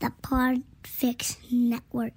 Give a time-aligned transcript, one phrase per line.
[0.00, 2.12] the Podfix Network.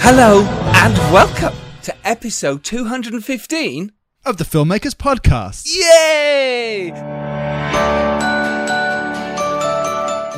[0.00, 3.92] Hello and welcome to episode 215
[4.26, 5.64] of the Filmmakers Podcast.
[5.74, 6.90] Yay!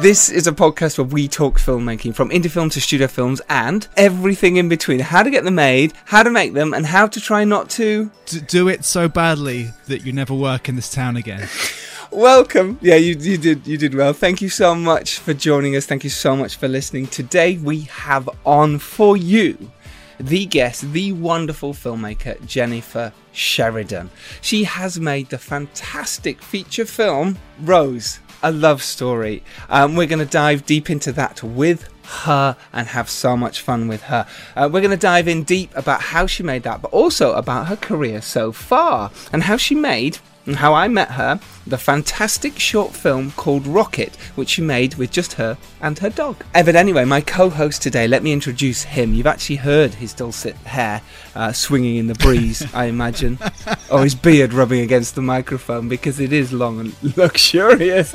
[0.07, 3.89] This is a podcast where we talk filmmaking from indie film to studio films and
[3.97, 5.01] everything in between.
[5.01, 8.13] How to get them made, how to make them, and how to try not to
[8.27, 11.49] D- do it so badly that you never work in this town again.
[12.13, 12.79] Welcome.
[12.81, 14.13] Yeah, you, you did you did well.
[14.13, 15.87] Thank you so much for joining us.
[15.87, 17.09] Thank you so much for listening.
[17.09, 19.73] Today we have on for you
[20.21, 24.11] the guest, the wonderful filmmaker Jennifer Sheridan.
[24.41, 29.43] She has made the fantastic feature film Rose a love story.
[29.69, 31.89] Um, we're going to dive deep into that with
[32.25, 34.27] her and have so much fun with her.
[34.55, 37.67] Uh, we're going to dive in deep about how she made that, but also about
[37.67, 42.59] her career so far and how she made and how I met her, the fantastic
[42.59, 46.45] short film called Rocket, which she made with just her and her dog.
[46.55, 49.15] Evan, anyway, my co host today, let me introduce him.
[49.15, 51.03] You've actually heard his dulcet hair
[51.35, 53.39] uh, swinging in the breeze, I imagine,
[53.91, 58.15] or his beard rubbing against the microphone because it is long and luxurious.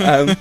[0.00, 0.36] Um,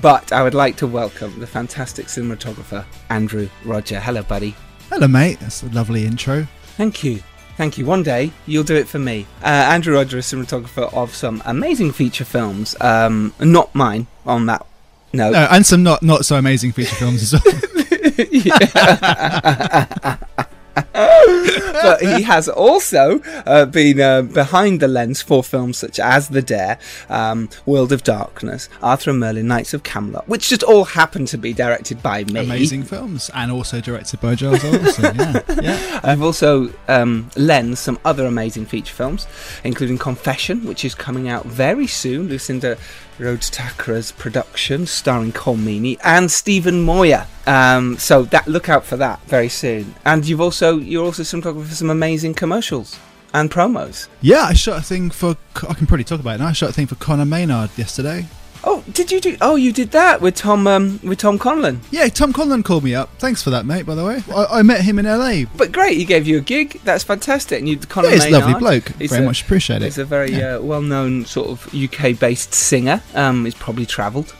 [0.00, 4.00] but I would like to welcome the fantastic cinematographer, Andrew Rodger.
[4.00, 4.54] Hello, buddy.
[4.90, 5.38] Hello, mate.
[5.40, 6.46] That's a lovely intro.
[6.76, 7.22] Thank you.
[7.58, 7.84] Thank you.
[7.86, 9.26] One day you'll do it for me.
[9.42, 12.76] Uh, Andrew Rodger is cinematographer of some amazing feature films.
[12.80, 14.64] Um, not mine on that.
[15.12, 15.32] No.
[15.32, 17.42] no, and some not not so amazing feature films as well.
[20.92, 26.42] but he has also uh, been uh, behind the lens for films such as The
[26.42, 26.78] Dare,
[27.08, 31.38] um, World of Darkness, Arthur and Merlin, Knights of Camelot, which just all happened to
[31.38, 32.40] be directed by me.
[32.40, 35.16] Amazing films, and also directed by Giles Alderson.
[35.16, 36.00] yeah, yeah.
[36.02, 39.26] I've also um, lensed some other amazing feature films,
[39.64, 42.28] including Confession, which is coming out very soon.
[42.28, 42.76] Lucinda
[43.18, 47.26] Rhodes Thakrar's production, starring Colm Meaney and Stephen Moyer.
[47.46, 49.94] Um, so that look out for that very soon.
[50.04, 52.98] And you've also you're also cinematographer for some amazing commercials
[53.34, 54.08] and promos.
[54.20, 55.36] Yeah, I shot a thing for.
[55.68, 56.48] I can probably talk about it now.
[56.48, 58.26] I shot a thing for Conor Maynard yesterday.
[58.64, 59.36] Oh, did you do?
[59.40, 61.78] Oh, you did that with Tom um, with Tom Conlon.
[61.92, 63.08] Yeah, Tom Conlon called me up.
[63.18, 63.86] Thanks for that, mate.
[63.86, 65.44] By the way, I, I met him in LA.
[65.56, 66.80] But great, he gave you a gig.
[66.84, 67.60] That's fantastic.
[67.60, 68.84] And you, Conor yeah, he's a Maynard, lovely bloke.
[68.96, 69.84] Very a- much appreciate it.
[69.84, 70.56] He's a very Yeah.
[70.56, 73.00] uh, well-known sort of UK-based singer.
[73.14, 74.34] Um, he's probably travelled.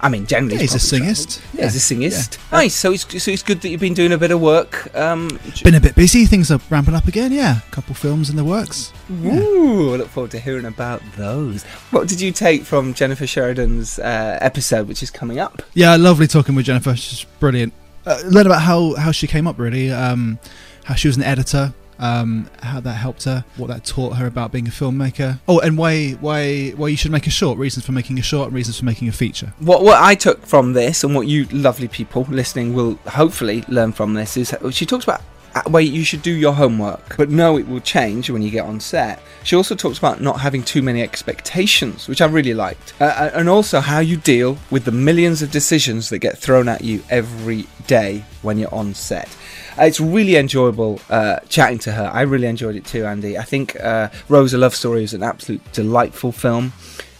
[0.00, 1.40] I mean, generally, Yeah, he's a probably singist.
[1.54, 1.64] Yeah.
[1.64, 2.38] he's a singist.
[2.52, 2.74] Nice.
[2.74, 4.94] So it's so it's good that you've been doing a bit of work.
[4.94, 5.28] Um,
[5.64, 6.26] Been a bit busy.
[6.26, 7.32] Things are ramping up again.
[7.32, 8.92] Yeah, a couple films in the works.
[9.10, 11.64] Ooh, I look forward to hearing about those.
[11.90, 15.62] What did you take from Jennifer Sheridan's uh, episode, which is coming up?
[15.74, 16.94] Yeah, lovely talking with Jennifer.
[16.94, 17.72] She's brilliant.
[18.04, 19.90] Uh, learn about how, how she came up, really.
[19.90, 20.38] Um,
[20.84, 21.72] how she was an editor.
[21.98, 23.44] Um, how that helped her.
[23.56, 25.40] What that taught her about being a filmmaker.
[25.48, 27.58] Oh, and why why why you should make a short.
[27.58, 28.52] Reasons for making a short.
[28.52, 29.54] Reasons for making a feature.
[29.58, 33.92] What what I took from this, and what you lovely people listening will hopefully learn
[33.92, 35.22] from this, is she talks about
[35.64, 38.66] a way you should do your homework, but know it will change when you get
[38.66, 39.22] on set.
[39.42, 43.48] She also talks about not having too many expectations, which I really liked, uh, and
[43.48, 47.66] also how you deal with the millions of decisions that get thrown at you every
[47.86, 49.34] day when you're on set.
[49.78, 52.10] Uh, it's really enjoyable uh, chatting to her.
[52.12, 53.36] I really enjoyed it too, Andy.
[53.36, 56.72] I think uh, Rose: Love Story is an absolute delightful film.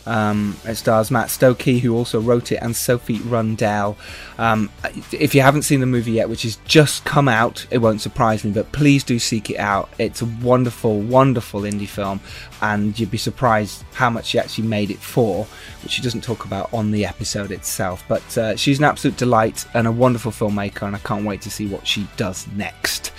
[0.06, 3.96] Um, it stars Matt Stokoe, who also wrote it, and Sophie Rundle.
[4.38, 4.70] Um,
[5.12, 8.44] if you haven't seen the movie yet, which has just come out, it won't surprise
[8.44, 9.88] me, but please do seek it out.
[9.98, 12.20] It's a wonderful, wonderful indie film,
[12.62, 15.46] and you'd be surprised how much she actually made it for,
[15.82, 18.04] which she doesn't talk about on the episode itself.
[18.08, 21.50] But uh, she's an absolute delight and a wonderful filmmaker, and I can't wait to
[21.50, 23.12] see what she does next.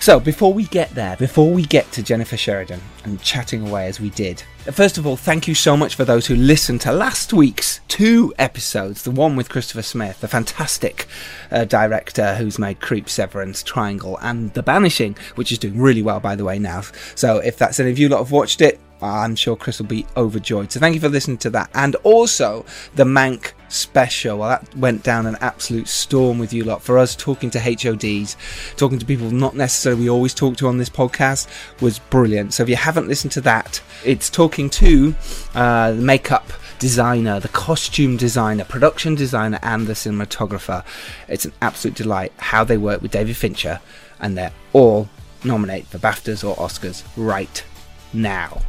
[0.00, 4.00] So, before we get there, before we get to Jennifer Sheridan and chatting away as
[4.00, 7.32] we did, first of all, thank you so much for those who listened to last
[7.32, 9.02] week's two episodes.
[9.02, 11.06] The one with Christopher Smith, the fantastic
[11.50, 16.20] uh, director who's made Creep, Severance, Triangle, and The Banishing, which is doing really well,
[16.20, 16.82] by the way, now.
[17.14, 20.06] So, if that's any of you lot have watched it, I'm sure Chris will be
[20.16, 20.72] overjoyed.
[20.72, 21.70] So thank you for listening to that.
[21.74, 22.64] And also
[22.94, 24.38] the Mank special.
[24.38, 26.82] Well, that went down an absolute storm with you lot.
[26.82, 28.36] For us, talking to HODs,
[28.76, 31.46] talking to people not necessarily we always talk to on this podcast
[31.80, 32.52] was brilliant.
[32.54, 35.14] So if you haven't listened to that, it's talking to
[35.54, 40.84] uh, the makeup designer, the costume designer, production designer, and the cinematographer.
[41.28, 43.80] It's an absolute delight how they work with David Fincher,
[44.18, 45.08] and they're all
[45.44, 47.64] nominated for BAFTAs or Oscars right
[48.12, 48.62] now.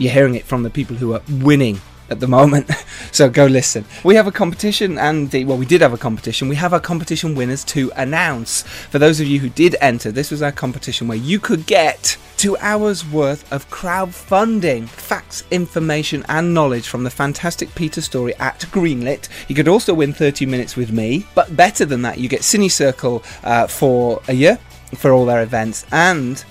[0.00, 2.70] You're hearing it from the people who are winning at the moment.
[3.12, 3.86] So go listen.
[4.04, 6.48] We have a competition, and well, we did have a competition.
[6.48, 8.62] We have our competition winners to announce.
[8.62, 12.16] For those of you who did enter, this was our competition where you could get
[12.36, 18.60] two hours worth of crowdfunding facts, information, and knowledge from the fantastic Peter Story at
[18.70, 19.28] Greenlit.
[19.48, 22.70] You could also win 30 minutes with me, but better than that, you get Cine
[22.70, 24.56] Circle uh, for a year
[24.94, 26.44] for all their events and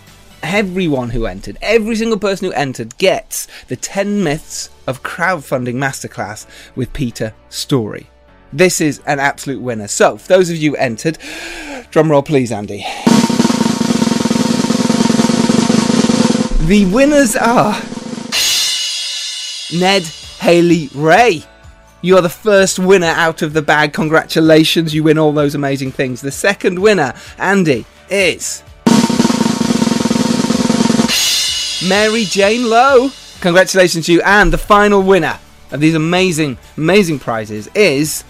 [0.43, 6.45] everyone who entered, every single person who entered gets the 10 myths of crowdfunding masterclass
[6.75, 8.07] with Peter Story.
[8.51, 9.87] This is an absolute winner.
[9.87, 11.17] So, for those of you entered,
[11.91, 12.85] drum roll please, Andy.
[16.65, 17.73] The winners are
[19.79, 20.03] Ned
[20.39, 21.43] Haley Ray.
[22.01, 23.93] You are the first winner out of the bag.
[23.93, 26.21] Congratulations, you win all those amazing things.
[26.21, 28.63] The second winner, Andy, is
[31.87, 33.11] Mary Jane Lowe.
[33.41, 34.21] Congratulations to you.
[34.23, 35.39] And the final winner
[35.71, 38.23] of these amazing, amazing prizes is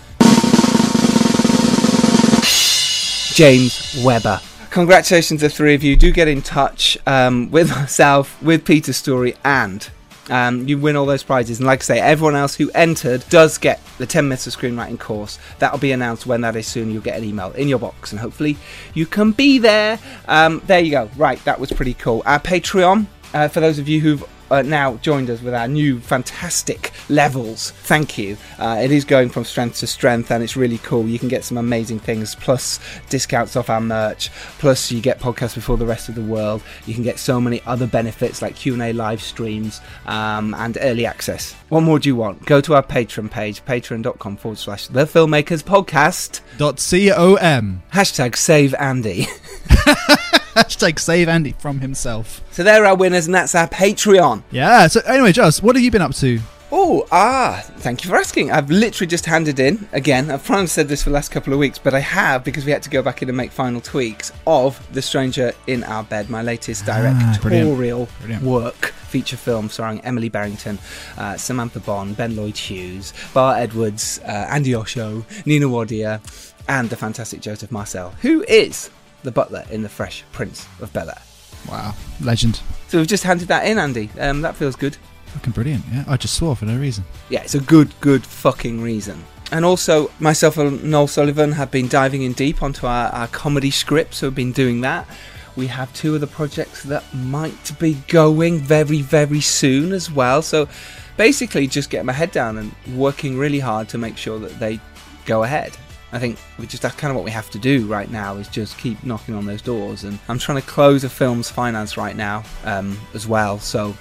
[3.34, 4.40] James Webber.
[4.70, 5.96] Congratulations to the three of you.
[5.96, 9.90] Do get in touch um, with myself, with Peter's story, and
[10.30, 11.58] um, you win all those prizes.
[11.58, 15.00] And like I say, everyone else who entered does get the 10 Myths of Screenwriting
[15.00, 15.40] course.
[15.58, 16.92] That'll be announced when that is soon.
[16.92, 18.58] You'll get an email in your box, and hopefully
[18.94, 19.98] you can be there.
[20.28, 21.10] Um, there you go.
[21.18, 22.22] Right, that was pretty cool.
[22.26, 26.00] Our Patreon, uh, for those of you who've uh, now joined us with our new
[26.00, 27.72] fantastic levels.
[27.72, 28.38] Thank you.
[28.58, 31.08] Uh, it is going from strength to strength, and it's really cool.
[31.08, 32.80] You can get some amazing things, plus
[33.10, 34.30] discounts off our merch.
[34.58, 36.64] Plus, you get podcasts before the rest of the world.
[36.86, 40.78] You can get so many other benefits like Q and A live streams um, and
[40.82, 41.54] early access.
[41.70, 42.46] What more do you want?
[42.46, 46.42] Go to our Patreon page, patreon.com forward slash the filmmakers podcast.
[46.58, 47.84] Com.
[47.94, 49.28] Hashtag save Andy.
[50.56, 52.42] Hashtag save Andy from himself.
[52.52, 54.44] so there are our winners, and that's our Patreon.
[54.52, 54.88] Yeah.
[54.88, 56.40] So anyway, Just, what have you been up to?
[56.72, 58.52] Oh, ah, thank you for asking.
[58.52, 61.58] I've literally just handed in, again, I've probably said this for the last couple of
[61.58, 64.32] weeks, but I have, because we had to go back in and make final tweaks,
[64.46, 67.42] of The Stranger in Our Bed, my latest Ah, brilliant.
[67.42, 68.44] directorial Brilliant.
[68.44, 70.78] work, feature film starring Emily Berrington,
[71.18, 76.22] uh, Samantha Bond, Ben Lloyd Hughes, Bar Edwards, uh, Andy Osho, Nina Wadia,
[76.68, 78.92] and the fantastic Joseph Marcell, who is
[79.24, 81.22] the butler in The Fresh Prince of Bel Air.
[81.70, 82.62] Wow, legend.
[82.88, 84.10] So we've just handed that in, Andy.
[84.20, 84.98] Um, that feels good.
[85.26, 85.84] Fucking brilliant.
[85.92, 87.04] Yeah, I just swore for no reason.
[87.30, 89.24] Yeah, it's a good, good fucking reason.
[89.52, 93.72] And also, myself and Noel Sullivan have been diving in deep onto our, our comedy
[93.72, 95.08] scripts, so we've been doing that.
[95.56, 100.42] We have two of the projects that might be going very, very soon as well.
[100.42, 100.70] So
[101.18, 104.80] basically, just getting my head down and working really hard to make sure that they
[105.26, 105.76] go ahead.
[106.12, 108.48] I think we just that's kind of what we have to do right now is
[108.48, 110.04] just keep knocking on those doors.
[110.04, 113.60] And I'm trying to close a film's finance right now um, as well.
[113.60, 113.96] So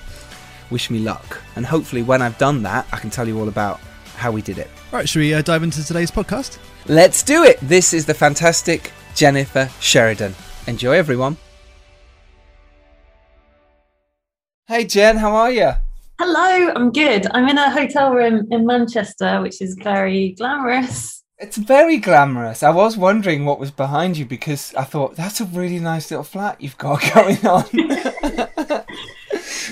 [0.70, 1.43] wish me luck.
[1.56, 3.81] And hopefully, when I've done that, I can tell you all about
[4.16, 4.69] how we did it.
[4.90, 6.58] Right, should we uh, dive into today's podcast?
[6.87, 7.58] Let's do it!
[7.60, 10.34] This is the fantastic Jennifer Sheridan.
[10.66, 11.37] Enjoy, everyone.
[14.66, 15.72] Hey, Jen, how are you?
[16.19, 17.26] Hello, I'm good.
[17.32, 21.17] I'm in a hotel room in Manchester, which is very glamorous.
[21.40, 22.64] It's very glamorous.
[22.64, 26.25] I was wondering what was behind you because I thought that's a really nice little
[26.25, 27.64] flat you've got going on.
[27.64, 28.85] To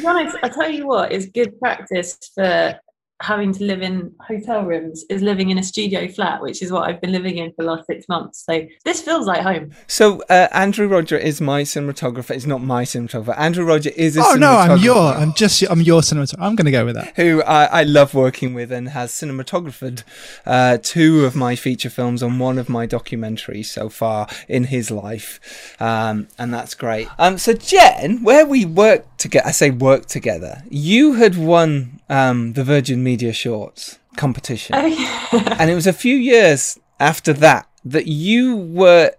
[0.00, 2.78] be honest, I tell you what, it's good practice for
[3.22, 6.88] having to live in hotel rooms is living in a studio flat, which is what
[6.88, 8.44] I've been living in for the last six months.
[8.44, 9.72] So this feels like home.
[9.86, 12.32] so, uh, Andrew Rodger is my cinematographer.
[12.32, 13.36] It's not my cinematographer.
[13.38, 15.20] Andrew Rodger is a Oh no, I'm your, cinematographer.
[15.20, 16.40] I'm just, I'm your cinematographer.
[16.40, 17.16] I'm going to go with that.
[17.16, 20.02] who I, I love working with and has cinematographed
[20.44, 24.90] uh, two of my feature films and one of my documentaries so far in his
[24.90, 27.08] life, um, and that's great.
[27.18, 30.62] Um, so Jen, where we worked together, I say work together.
[30.68, 36.16] You had won um, the Virgin Media Shorts competition, oh, and it was a few
[36.16, 39.12] years after that that you were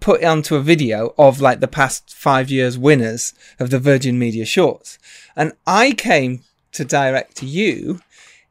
[0.00, 4.44] put onto a video of like the past five years winners of the Virgin Media
[4.44, 4.98] Shorts.
[5.36, 6.42] And I came
[6.72, 8.00] to direct you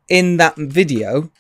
[0.07, 1.31] in that video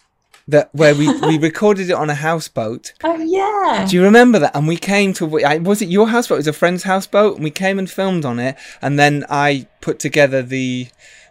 [0.47, 2.93] that where we, we recorded it on a houseboat.
[3.03, 3.85] Oh yeah.
[3.87, 4.55] Do you remember that?
[4.55, 6.37] And we came to was it your houseboat?
[6.37, 8.55] It was a friend's houseboat, and we came and filmed on it.
[8.81, 10.87] And then I put together the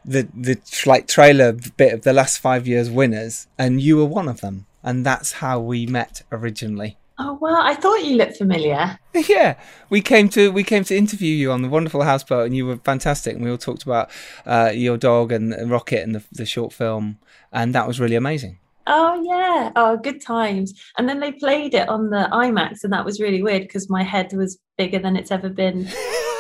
[0.07, 4.29] the the like trailer bit of the last five years winners, and you were one
[4.29, 6.97] of them, and that's how we met originally.
[7.19, 8.99] Oh well, I thought you looked familiar.
[9.29, 9.57] Yeah,
[9.89, 12.77] we came to we came to interview you on the wonderful houseboat, and you were
[12.77, 13.35] fantastic.
[13.35, 14.11] And we all talked about
[14.45, 17.19] uh, your dog and, and Rocket and the, the short film,
[17.51, 18.59] and that was really amazing.
[18.87, 19.73] Oh yeah.
[19.75, 20.75] Oh, good times.
[20.99, 24.03] And then they played it on the IMAX, and that was really weird because my
[24.03, 25.89] head was bigger than it's ever been.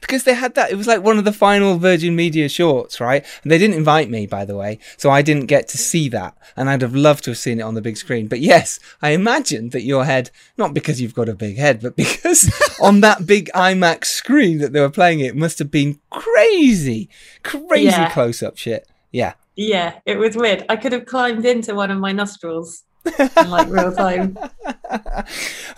[0.00, 0.70] because they had that.
[0.70, 3.24] It was like one of the final Virgin Media shorts, right?
[3.42, 6.36] And they didn't invite me, by the way, so I didn't get to see that.
[6.56, 8.28] And I'd have loved to have seen it on the big screen.
[8.28, 11.96] But yes, I imagined that your head, not because you've got a big head, but
[11.96, 12.50] because
[12.82, 17.08] on that big IMAX screen that they were playing it, must have been crazy,
[17.42, 18.10] crazy Yeah.
[18.12, 18.88] close up shit.
[19.12, 19.34] Yeah.
[19.58, 20.66] Yeah, it was weird.
[20.68, 24.38] I could have climbed into one of my nostrils in like real time.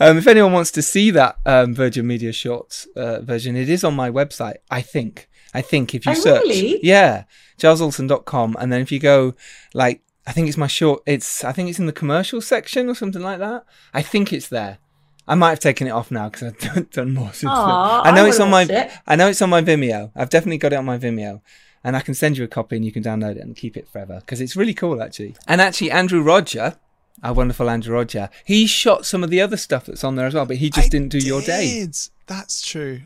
[0.00, 3.84] um, if anyone wants to see that um, Virgin Media Shorts uh, version, it is
[3.84, 4.56] on my website.
[4.70, 5.28] I think.
[5.54, 6.78] I think if you Oh, search, really?
[6.84, 7.24] yeah,
[7.58, 9.34] gilesalderson.com, and then if you go,
[9.72, 11.02] like, I think it's my short.
[11.06, 13.64] It's I think it's in the commercial section or something like that.
[13.94, 14.78] I think it's there.
[15.26, 17.50] I might have taken it off now because I've done, done more since then.
[17.52, 18.62] Aw, I know I it's on my.
[18.68, 18.90] it.
[19.06, 20.10] I know it's on my Vimeo.
[20.14, 21.40] I've definitely got it on my Vimeo.
[21.84, 23.88] And I can send you a copy and you can download it and keep it
[23.88, 25.36] forever because it's really cool actually.
[25.46, 26.76] And actually, Andrew Rodger,
[27.22, 30.34] our wonderful Andrew Rodger, he shot some of the other stuff that's on there as
[30.34, 31.80] well, but he just I didn't do your day.
[31.80, 31.96] did.
[32.26, 33.00] That's true.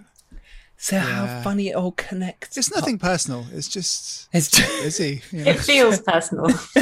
[0.76, 2.56] So how funny it all connects.
[2.58, 3.46] It's nothing personal.
[3.52, 5.22] It's just It's just, busy.
[5.30, 5.50] You know?
[5.52, 6.48] It feels personal.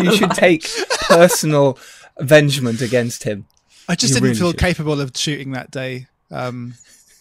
[0.00, 0.34] you should lie.
[0.34, 0.66] take
[1.08, 1.78] personal
[2.16, 3.46] avengement against him.
[3.88, 4.58] I just You didn't really feel should.
[4.58, 6.06] capable of shooting that day.
[6.30, 6.74] Um,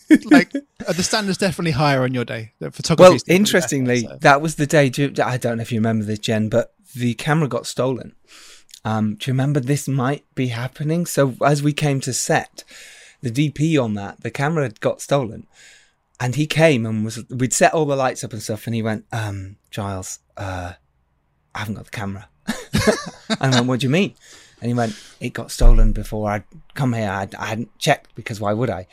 [0.25, 2.53] like uh, the standard's definitely higher on your day.
[2.60, 3.12] The photography.
[3.12, 4.89] Well, interestingly, that was the day.
[4.89, 8.15] do you- I don't know if you remember this, Jen, but the camera got stolen.
[8.86, 11.05] Um, do you remember this might be happening?
[11.05, 12.63] So as we came to set,
[13.22, 15.48] the DP on that, the camera had got stolen,
[16.19, 17.27] and he came and was.
[17.29, 20.74] We'd set all the lights up and stuff, and he went, um, "Giles, uh,
[21.53, 22.29] I haven't got the camera."
[23.41, 24.15] And I went, "What do you mean?"
[24.62, 26.43] And he went, "It got stolen before I'd
[26.74, 27.10] come here.
[27.10, 28.88] I'd, I hadn't checked because why would I?"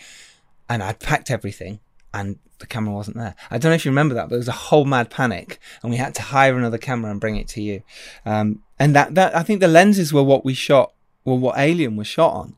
[0.68, 1.80] And I'd packed everything,
[2.16, 3.34] and the camera wasn't there.
[3.50, 5.90] I don't know if you remember that, but there was a whole mad panic, and
[5.90, 7.82] we had to hire another camera and bring it to you.
[8.24, 10.92] Um, and that, that I think the lenses were what we shot,
[11.24, 12.56] were what Alien was shot on,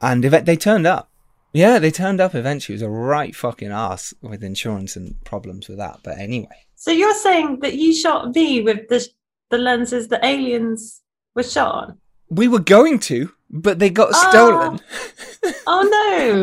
[0.00, 1.10] and if they turned up.
[1.52, 2.74] Yeah, they turned up eventually.
[2.74, 6.00] It was a right fucking ass with insurance and problems with that.
[6.02, 9.08] But anyway, So you're saying that you shot V with the
[9.48, 11.02] the lenses that aliens
[11.34, 11.98] were shot on?
[12.28, 14.28] we were going to, but they got Oh.
[14.30, 14.80] stolen.
[15.44, 15.52] Ah.
[15.68, 15.82] Oh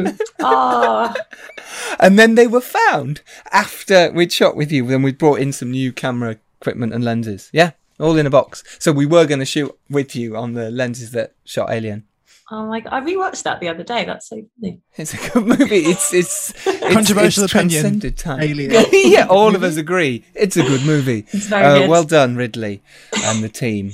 [0.03, 0.13] no!
[0.39, 1.13] Oh,
[1.99, 4.85] and then they were found after we'd shot with you.
[4.87, 7.49] Then we brought in some new camera equipment and lenses.
[7.51, 8.63] Yeah, all in a box.
[8.79, 12.05] So we were going to shoot with you on the lenses that shot Alien.
[12.53, 12.93] Oh my god!
[12.93, 14.05] I rewatched that the other day.
[14.05, 14.79] That's so funny.
[14.95, 15.77] It's a good movie.
[15.91, 17.81] It's it's, it's Controversial it's opinion.
[17.81, 18.41] transcended time.
[18.41, 18.85] Alien.
[18.93, 20.23] yeah, all of us agree.
[20.35, 21.25] It's a good movie.
[21.33, 21.89] It's very Uh, good.
[21.89, 22.81] well done, Ridley
[23.25, 23.91] and the team.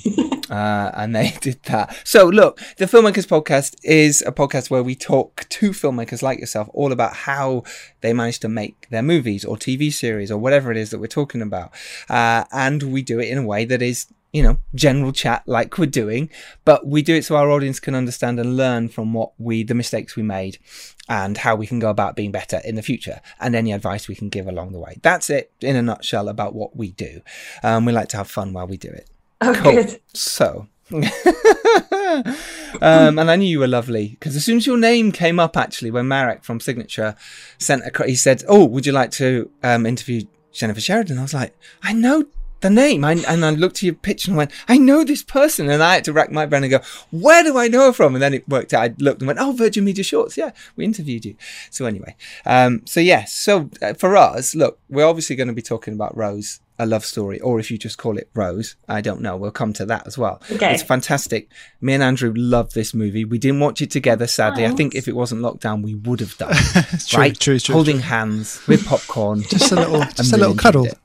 [0.49, 1.95] Uh, and they did that.
[2.03, 6.67] So, look, the Filmmakers Podcast is a podcast where we talk to filmmakers like yourself
[6.73, 7.63] all about how
[8.01, 11.05] they managed to make their movies or TV series or whatever it is that we're
[11.21, 11.71] talking about.
[12.09, 15.77] Uh, and we do it in a way that is, you know, general chat like
[15.77, 16.29] we're doing,
[16.65, 19.73] but we do it so our audience can understand and learn from what we, the
[19.73, 20.57] mistakes we made
[21.07, 24.13] and how we can go about being better in the future and any advice we
[24.15, 24.97] can give along the way.
[25.01, 27.21] That's it in a nutshell about what we do.
[27.63, 29.09] Um, we like to have fun while we do it.
[29.41, 29.71] Oh, Cool.
[29.73, 30.01] good.
[30.13, 30.67] So,
[32.81, 35.55] um, and I knew you were lovely because as soon as your name came up,
[35.57, 37.15] actually, when Marek from Signature
[37.57, 41.33] sent a, he said, "Oh, would you like to um, interview Jennifer Sheridan?" I was
[41.33, 42.25] like, "I know."
[42.61, 45.69] The name, I, and I looked at your picture and went, I know this person,
[45.69, 48.15] and I had to rack my brain and go, where do I know her from?
[48.15, 48.83] And then it worked out.
[48.83, 51.35] I looked and went, oh, Virgin Media Shorts, yeah, we interviewed you.
[51.69, 55.61] So anyway, um, so yes, so uh, for us, look, we're obviously going to be
[55.61, 59.21] talking about Rose, a love story, or if you just call it Rose, I don't
[59.21, 59.35] know.
[59.37, 60.41] We'll come to that as well.
[60.51, 60.73] Okay.
[60.73, 61.49] It's fantastic.
[61.81, 63.25] Me and Andrew love this movie.
[63.25, 64.65] We didn't watch it together, sadly.
[64.65, 66.51] I think if it wasn't lockdown, we would have done.
[66.93, 67.37] It's true, right?
[67.39, 68.03] true, true, Holding true.
[68.05, 69.43] hands with popcorn.
[69.43, 70.85] Just a little, just a little cuddle.
[70.85, 70.97] it.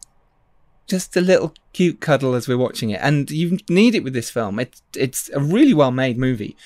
[0.86, 4.30] Just a little cute cuddle as we're watching it, and you need it with this
[4.30, 4.58] film.
[4.58, 6.56] It's it's a really well made movie.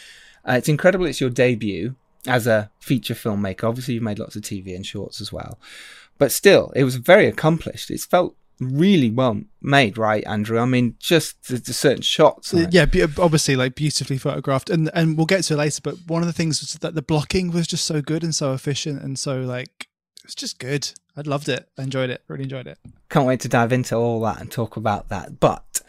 [0.49, 1.07] Uh, it's incredible.
[1.07, 1.95] It's your debut
[2.27, 3.69] as a feature filmmaker.
[3.69, 5.59] Obviously, you've made lots of TV and shorts as well,
[6.19, 7.91] but still, it was very accomplished.
[7.91, 10.59] It's felt really well made, right, Andrew?
[10.59, 12.53] I mean, just the, the certain shots.
[12.71, 15.81] Yeah, be- obviously, like beautifully photographed, and and we'll get to it later.
[15.83, 18.53] But one of the things was that the blocking was just so good and so
[18.53, 19.88] efficient, and so like
[20.29, 20.91] was just good.
[21.17, 21.69] I loved it.
[21.79, 22.23] I enjoyed it.
[22.29, 22.79] Really enjoyed it.
[23.09, 25.41] Can't wait to dive into all that and talk about that.
[25.41, 25.81] But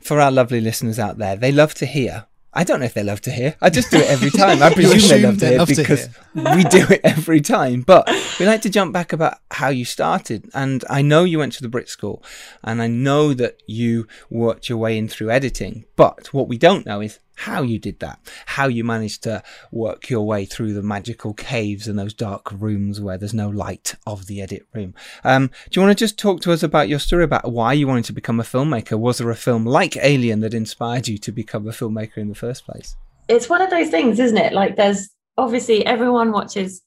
[0.00, 3.04] for our lovely listeners out there, they love to hear I don't know if they
[3.04, 3.54] love to hear.
[3.62, 4.60] I just do it every time.
[4.62, 7.82] I presume they love to hear love to because we do it every time.
[7.82, 8.08] But
[8.40, 10.50] we like to jump back about how you started.
[10.52, 12.24] And I know you went to the Brit School,
[12.64, 15.84] and I know that you worked your way in through editing.
[15.94, 19.42] But what we don't know is how you did that, how you managed to
[19.72, 23.94] work your way through the magical caves and those dark rooms where there's no light
[24.06, 24.94] of the edit room.
[25.24, 27.88] Um, do you want to just talk to us about your story about why you
[27.88, 28.98] wanted to become a filmmaker?
[28.98, 32.34] Was there a film like Alien that inspired you to become a filmmaker in the
[32.34, 32.94] first place?
[33.28, 34.52] It's one of those things, isn't it?
[34.52, 36.82] Like, there's obviously everyone watches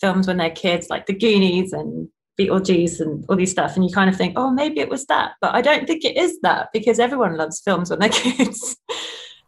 [0.00, 2.08] films when they're kids, like The Goonies and
[2.40, 5.32] Beetlejuice and all these stuff, and you kind of think, oh, maybe it was that,
[5.40, 8.76] but I don't think it is that because everyone loves films when they're kids.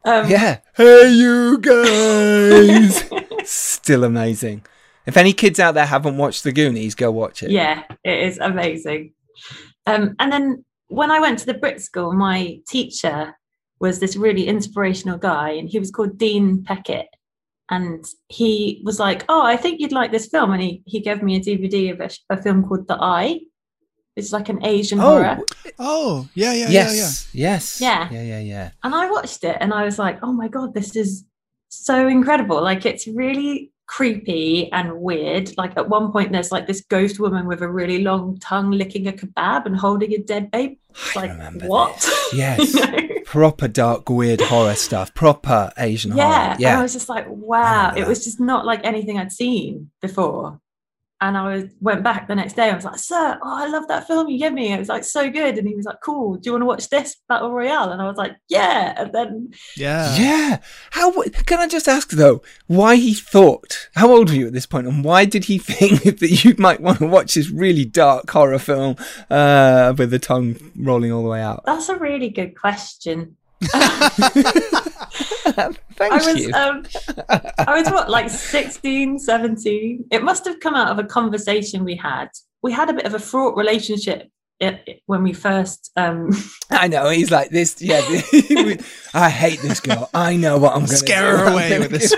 [0.04, 0.58] Um, Yeah.
[0.76, 3.04] Hey, you guys!
[3.44, 4.64] Still amazing.
[5.06, 7.50] If any kids out there haven't watched The Goonies, go watch it.
[7.50, 9.12] yeah, it is amazing.
[9.86, 13.34] Um, and then when I went to the Brit School, my teacher
[13.80, 17.06] was this really inspirational guy, and he was called Dean Peckett.
[17.70, 21.22] And he was like, "Oh, I think you'd like this film," and he he gave
[21.22, 23.40] me a DVD of a, a film called The Eye.
[24.16, 25.02] It's like an Asian oh.
[25.02, 25.38] horror.
[25.40, 26.92] Oh, Oh, yeah, yeah, yeah, yeah.
[26.92, 27.28] yes.
[27.32, 27.80] Yes.
[27.80, 28.08] Yeah.
[28.12, 28.70] Yeah, yeah, yeah.
[28.82, 31.24] And I watched it and I was like, oh my God, this is
[31.68, 32.62] so incredible.
[32.62, 35.56] Like, it's really creepy and weird.
[35.58, 39.08] Like, at one point, there's like this ghost woman with a really long tongue licking
[39.08, 40.76] a kebab and holding a dead babe.
[40.90, 41.96] It's I like, remember what?
[41.96, 42.20] this.
[42.34, 42.74] Yes.
[42.74, 43.08] You know?
[43.24, 45.12] Proper dark, weird horror stuff.
[45.14, 46.24] Proper Asian yeah.
[46.24, 46.50] horror.
[46.52, 46.78] And Yeah.
[46.78, 47.92] I was just like, wow.
[47.96, 50.60] It was just not like anything I'd seen before.
[51.26, 52.70] And I was went back the next day.
[52.70, 54.72] I was like, "Sir, oh, I love that film you gave me.
[54.72, 56.36] It was like so good." And he was like, "Cool.
[56.36, 59.52] Do you want to watch this Battle Royale?" And I was like, "Yeah." And then
[59.76, 60.14] Yeah.
[60.16, 60.58] yeah.
[60.90, 61.10] How
[61.46, 63.88] can I just ask though, why he thought?
[63.94, 64.74] How old were you at this point?
[64.74, 68.28] point, and why did he think that you might want to watch this really dark
[68.28, 68.96] horror film
[69.30, 71.62] uh, with the tongue rolling all the way out?
[71.64, 73.36] that's a really good question.
[75.96, 76.52] Thank I was you.
[76.54, 76.84] um
[77.66, 81.96] I was what like 16 17 it must have come out of a conversation we
[81.96, 82.28] had
[82.62, 84.28] we had a bit of a fraught relationship
[84.62, 86.30] i- i- when we first um
[86.70, 87.80] I know he's like this.
[87.80, 88.00] Yeah,
[89.14, 90.08] I hate this girl.
[90.14, 92.10] I know what I'm going to Scare her away with this.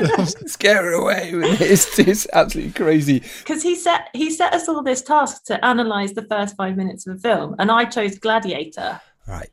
[0.52, 1.98] Scare her away with this.
[1.98, 3.22] It's absolutely crazy.
[3.40, 7.06] because he set he set us all this task to analyze the first five minutes
[7.06, 9.50] of a film and I chose Gladiator Right.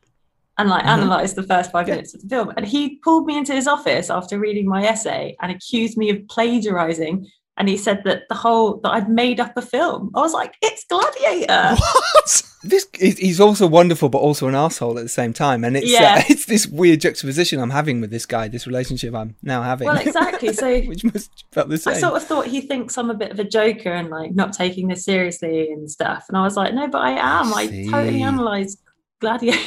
[0.58, 0.88] And like Mhm.
[0.90, 4.10] analyze the first five minutes of the film and he pulled me into his office
[4.10, 7.26] after reading my essay and accused me of plagiarizing
[7.58, 10.10] and he said that the whole that I'd made up a film.
[10.16, 11.76] I was like, it's Gladiator.
[12.16, 12.44] What?
[12.66, 16.16] This he's also wonderful, but also an asshole at the same time, and it's Yeah.
[16.20, 19.88] uh, it's this weird juxtaposition I'm having with this guy, this relationship I'm now having.
[19.88, 20.54] Well, exactly.
[20.54, 21.96] So which must felt the same.
[21.96, 24.54] I sort of thought he thinks I'm a bit of a joker and like not
[24.54, 26.24] taking this seriously and stuff.
[26.30, 27.54] And I was like, no, but I am.
[27.54, 27.90] I see.
[27.92, 28.80] totally analysed
[29.20, 29.60] Gladiator.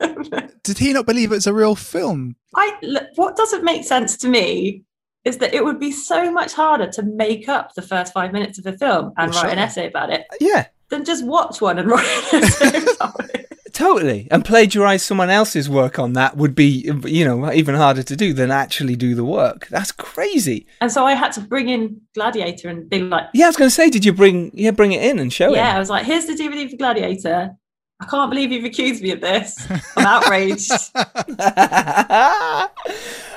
[0.62, 2.36] Did he not believe it's a real film?
[2.54, 4.84] I look, what doesn't make sense to me
[5.24, 8.58] is that it would be so much harder to make up the first five minutes
[8.58, 11.78] of a film and Well, write an essay about it yeah, than just watch one
[11.78, 13.46] and write an essay about it.
[13.72, 14.28] totally.
[14.30, 18.32] And plagiarize someone else's work on that would be, you know, even harder to do
[18.32, 19.68] than actually do the work.
[19.68, 20.66] That's crazy.
[20.80, 23.70] And so I had to bring in Gladiator and be like, Yeah, I was going
[23.70, 25.56] to say, did you bring yeah bring it in and show yeah, it?
[25.56, 27.56] Yeah, I was like, here's the DVD for Gladiator.
[28.00, 29.66] I can't believe you've accused me of this.
[29.96, 30.72] I'm outraged.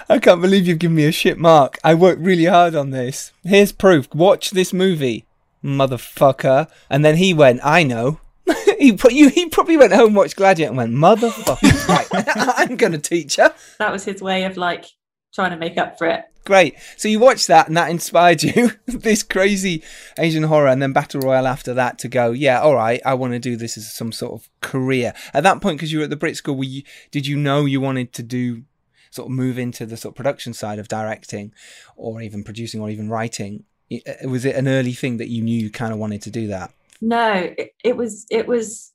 [0.09, 1.77] I can't believe you've given me a shit mark.
[1.83, 3.33] I worked really hard on this.
[3.43, 4.13] Here's proof.
[4.15, 5.25] Watch this movie,
[5.63, 6.69] motherfucker.
[6.89, 8.19] And then he went, I know.
[8.79, 9.29] he put you.
[9.29, 11.87] He probably went home, watched Gladiator, and went, motherfucker.
[11.89, 13.53] right, I'm gonna teach her.
[13.79, 14.85] that was his way of like
[15.33, 16.23] trying to make up for it.
[16.45, 16.75] Great.
[16.97, 19.81] So you watched that, and that inspired you this crazy
[20.17, 22.31] Asian horror, and then Battle Royale after that to go.
[22.31, 23.01] Yeah, all right.
[23.05, 25.13] I want to do this as some sort of career.
[25.33, 27.79] At that point, because you were at the Brit School, you, did you know you
[27.79, 28.63] wanted to do
[29.09, 31.53] sort of move into the sort of production side of directing,
[31.95, 33.63] or even producing, or even writing?
[33.91, 36.47] Uh, Was it an early thing that you knew you kind of wanted to do
[36.47, 36.73] that?
[36.99, 38.91] No, it, it was it was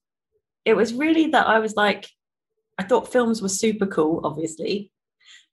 [0.65, 2.09] it was really that I was like
[2.79, 4.93] I thought films were super cool, obviously.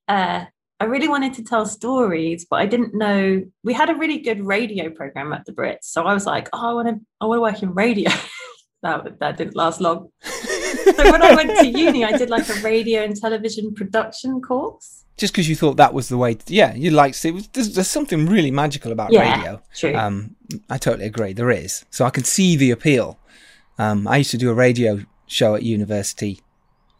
[0.08, 0.46] Uh
[0.80, 4.46] I really wanted to tell stories, but I didn't know we had a really good
[4.46, 5.86] radio program at the Brits.
[5.86, 8.12] So I was like, oh, I want to I want to work in radio.
[8.84, 10.10] that that didn't last long.
[10.22, 15.06] So when I went to uni, I did like a radio and television production course.
[15.18, 16.34] Just because you thought that was the way.
[16.34, 17.32] To, yeah, you liked it.
[17.32, 19.62] Was, there's, there's something really magical about Yeah, radio.
[19.74, 19.96] true.
[19.96, 20.36] Um,
[20.70, 21.32] I totally agree.
[21.32, 21.86] There is.
[21.90, 23.18] So I can see the appeal.
[23.80, 26.42] Um, I used to do a radio show at university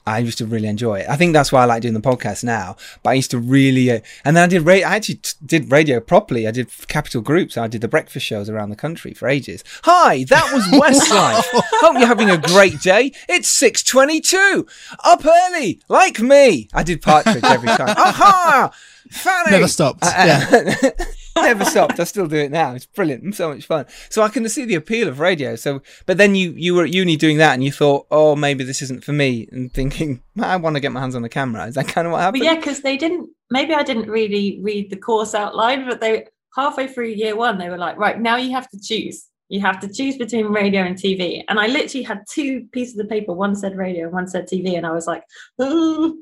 [0.08, 1.10] I used to really enjoy it.
[1.10, 2.76] I think that's why I like doing the podcast now.
[3.02, 4.88] But I used to really, uh, and then I did radio.
[4.88, 6.48] I actually t- did radio properly.
[6.48, 7.58] I did Capital Groups.
[7.58, 9.64] I did the breakfast shows around the country for ages.
[9.84, 11.44] Hi, that was Westlife.
[11.82, 13.12] Hope you're having a great day.
[13.28, 14.68] It's six twenty-two.
[15.04, 16.70] Up early, like me.
[16.74, 17.96] I did Partridge every time.
[17.98, 18.72] Aha,
[19.10, 19.52] Fanny.
[19.52, 20.04] Never stopped.
[20.04, 20.92] I- I-
[21.36, 22.00] I never stopped.
[22.00, 22.74] I still do it now.
[22.74, 23.26] It's brilliant.
[23.26, 23.86] It's so much fun.
[24.10, 25.56] So I can see the appeal of radio.
[25.56, 28.64] So, but then you you were at uni doing that, and you thought, oh, maybe
[28.64, 31.66] this isn't for me, and thinking, I want to get my hands on the camera.
[31.68, 32.42] Is that kind of what happened?
[32.42, 33.30] But yeah, because they didn't.
[33.50, 37.70] Maybe I didn't really read the course outline, but they halfway through year one, they
[37.70, 39.28] were like, right now you have to choose.
[39.50, 41.44] You have to choose between radio and TV.
[41.48, 43.34] And I literally had two pieces of paper.
[43.34, 45.24] One said radio, one said TV, and I was like,
[45.62, 46.18] Ooh.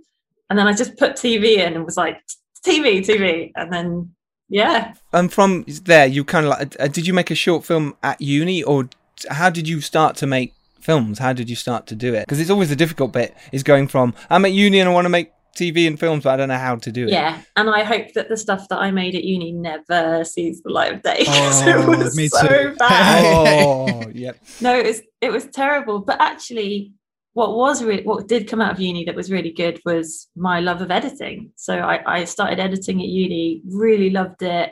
[0.49, 2.21] and then I just put TV in and was like,
[2.65, 4.13] TV, TV, and then
[4.49, 7.95] yeah, And from there, you kind of like, uh, did you make a short film
[8.03, 8.89] at uni, or
[9.29, 11.19] how did you start to make films?
[11.19, 12.25] How did you start to do it?
[12.25, 15.05] Because it's always the difficult bit is going from I'm at uni and I want
[15.05, 17.11] to make TV and films, but I don't know how to do it.
[17.11, 17.39] yeah.
[17.55, 20.91] And I hope that the stuff that I made at uni never sees the light
[20.93, 21.23] of day.
[21.25, 22.75] 'cause Oh, it was me so too.
[22.79, 23.23] bad.
[23.37, 24.35] Oh, yep.
[24.61, 26.91] no it was it was terrible but actually
[27.33, 30.59] what was re- what did come out of uni that was really good was my
[30.59, 31.51] love of editing.
[31.55, 34.71] So i, I started editing at uni really loved it.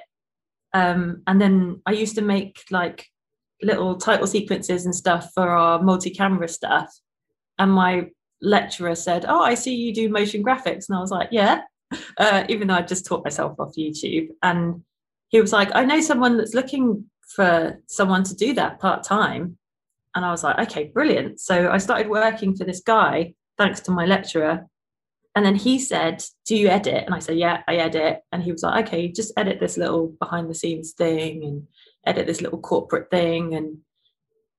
[0.73, 3.07] Um, and then i used to make like
[3.61, 6.93] little title sequences and stuff for our multi-camera stuff.
[7.57, 8.09] And my
[8.41, 10.87] lecturer said oh i see you do motion graphics.
[10.87, 11.61] And i was like yeah.
[12.17, 14.29] Uh, even though i just taught myself off youtube.
[14.43, 14.81] And
[15.29, 19.57] he was like i know someone that's looking for someone to do that part-time
[20.15, 21.39] and I was like, okay, brilliant.
[21.39, 24.67] So I started working for this guy, thanks to my lecturer.
[25.35, 27.05] And then he said, Do you edit?
[27.05, 28.19] And I said, Yeah, I edit.
[28.31, 31.67] And he was like, Okay, just edit this little behind the scenes thing and
[32.05, 33.53] edit this little corporate thing.
[33.53, 33.77] And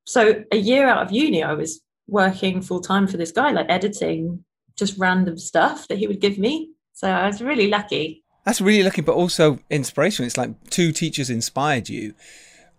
[0.06, 3.66] so a year out of uni, I was working full time for this guy, like
[3.68, 4.44] editing
[4.76, 6.70] just random stuff that he would give me.
[6.94, 8.24] So I was really lucky.
[8.44, 10.26] That's really lucky, but also inspirational.
[10.26, 12.14] It's like two teachers inspired you,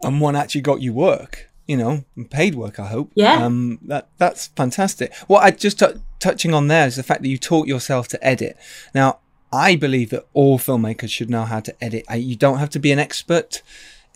[0.02, 1.50] and one actually got you work.
[1.68, 2.80] You know, paid work.
[2.80, 3.12] I hope.
[3.16, 3.46] Yeah.
[3.46, 3.80] Um.
[3.84, 5.14] That that's fantastic.
[5.28, 8.26] What I just t- touching on there is the fact that you taught yourself to
[8.26, 8.58] edit.
[8.94, 9.20] Now,
[9.52, 12.06] I believe that all filmmakers should know how to edit.
[12.10, 13.62] I, you don't have to be an expert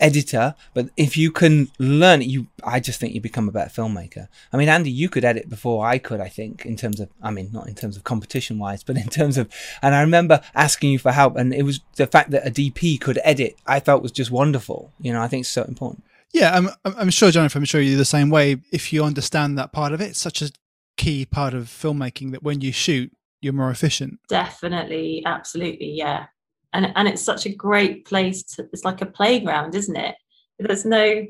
[0.00, 3.70] editor, but if you can learn it, you, I just think you become a better
[3.70, 4.28] filmmaker.
[4.52, 7.30] I mean, Andy, you could edit before I could, I think, in terms of, I
[7.30, 9.48] mean, not in terms of competition wise, but in terms of,
[9.82, 13.00] and I remember asking you for help and it was the fact that a DP
[13.00, 14.92] could edit, I felt was just wonderful.
[15.00, 16.04] You know, I think it's so important.
[16.32, 18.56] Yeah, I'm, I'm sure, Jonathan, I'm sure you're the same way.
[18.70, 20.50] If you understand that part of it, it's such a
[20.96, 23.10] key part of filmmaking that when you shoot,
[23.40, 24.18] you're more efficient.
[24.28, 26.26] Definitely, absolutely, yeah.
[26.74, 30.16] And and it's such a great place to it's like a playground, isn't it?
[30.58, 31.26] There's no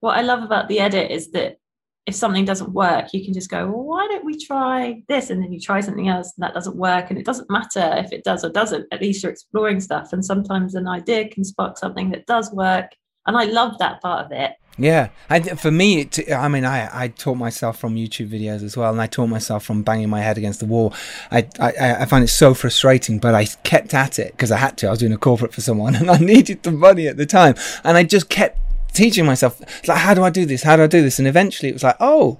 [0.00, 1.58] what I love about the edit is that
[2.06, 5.30] if something doesn't work, you can just go, well, why don't we try this?
[5.30, 7.10] And then you try something else and that doesn't work.
[7.10, 10.12] And it doesn't matter if it does or doesn't, at least you're exploring stuff.
[10.12, 12.90] And sometimes an idea can spark something that does work.
[13.26, 14.52] And I love that part of it.
[14.78, 15.08] Yeah,
[15.56, 19.00] for me, it, I mean, I, I taught myself from YouTube videos as well, and
[19.00, 20.94] I taught myself from banging my head against the wall.
[21.30, 24.78] I, I, I find it so frustrating, but I kept at it because I had
[24.78, 24.86] to.
[24.86, 27.56] I was doing a corporate for someone, and I needed the money at the time,
[27.84, 28.58] and I just kept
[28.94, 30.62] teaching myself, like, how do I do this?
[30.62, 31.18] How do I do this?
[31.18, 32.38] And eventually, it was like, oh,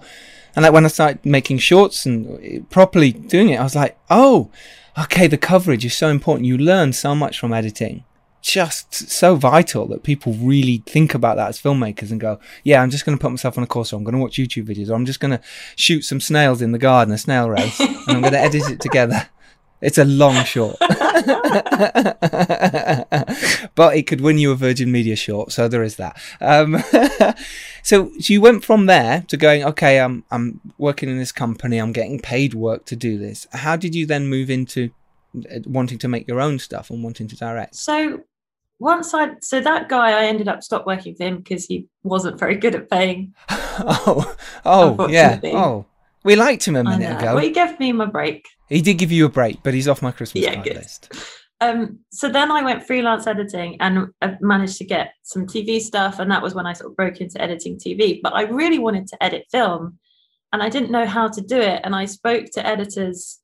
[0.57, 3.99] and like when I started making shorts and eh, properly doing it, I was like,
[4.09, 4.51] oh,
[4.99, 6.47] okay, the coverage is so important.
[6.47, 8.05] You learn so much from editing
[8.43, 12.91] just so vital that people really think about that as filmmakers and go, yeah, I'm
[12.91, 14.91] just going to put myself on a course, or I'm going to watch YouTube videos,
[14.91, 15.41] or I'm just going to
[15.77, 18.81] shoot some snails in the garden, a snail race, and I'm going to edit it
[18.81, 19.29] together.
[19.83, 20.77] It's a long short,
[23.75, 26.21] but it could win you a Virgin Media short, so there is that.
[26.39, 26.83] Um,
[27.83, 31.79] so, so you went from there to going, okay, I'm I'm working in this company,
[31.79, 33.47] I'm getting paid work to do this.
[33.53, 34.91] How did you then move into
[35.35, 37.75] uh, wanting to make your own stuff and wanting to direct?
[37.75, 38.23] So
[38.81, 42.41] once I so that guy I ended up stop working for him because he wasn't
[42.41, 43.35] very good at paying.
[43.51, 45.39] oh, oh, yeah.
[45.45, 45.87] Oh,
[46.25, 47.35] we liked him a minute ago.
[47.35, 48.47] Well, he gave me my break.
[48.69, 50.77] He did give you a break, but he's off my Christmas Yeah, good.
[50.77, 51.13] list.
[51.61, 56.19] Um, so then I went freelance editing and I managed to get some TV stuff,
[56.19, 58.21] and that was when I sort of broke into editing TV.
[58.23, 59.99] But I really wanted to edit film,
[60.55, 61.83] and I didn't know how to do it.
[61.85, 63.41] And I spoke to editors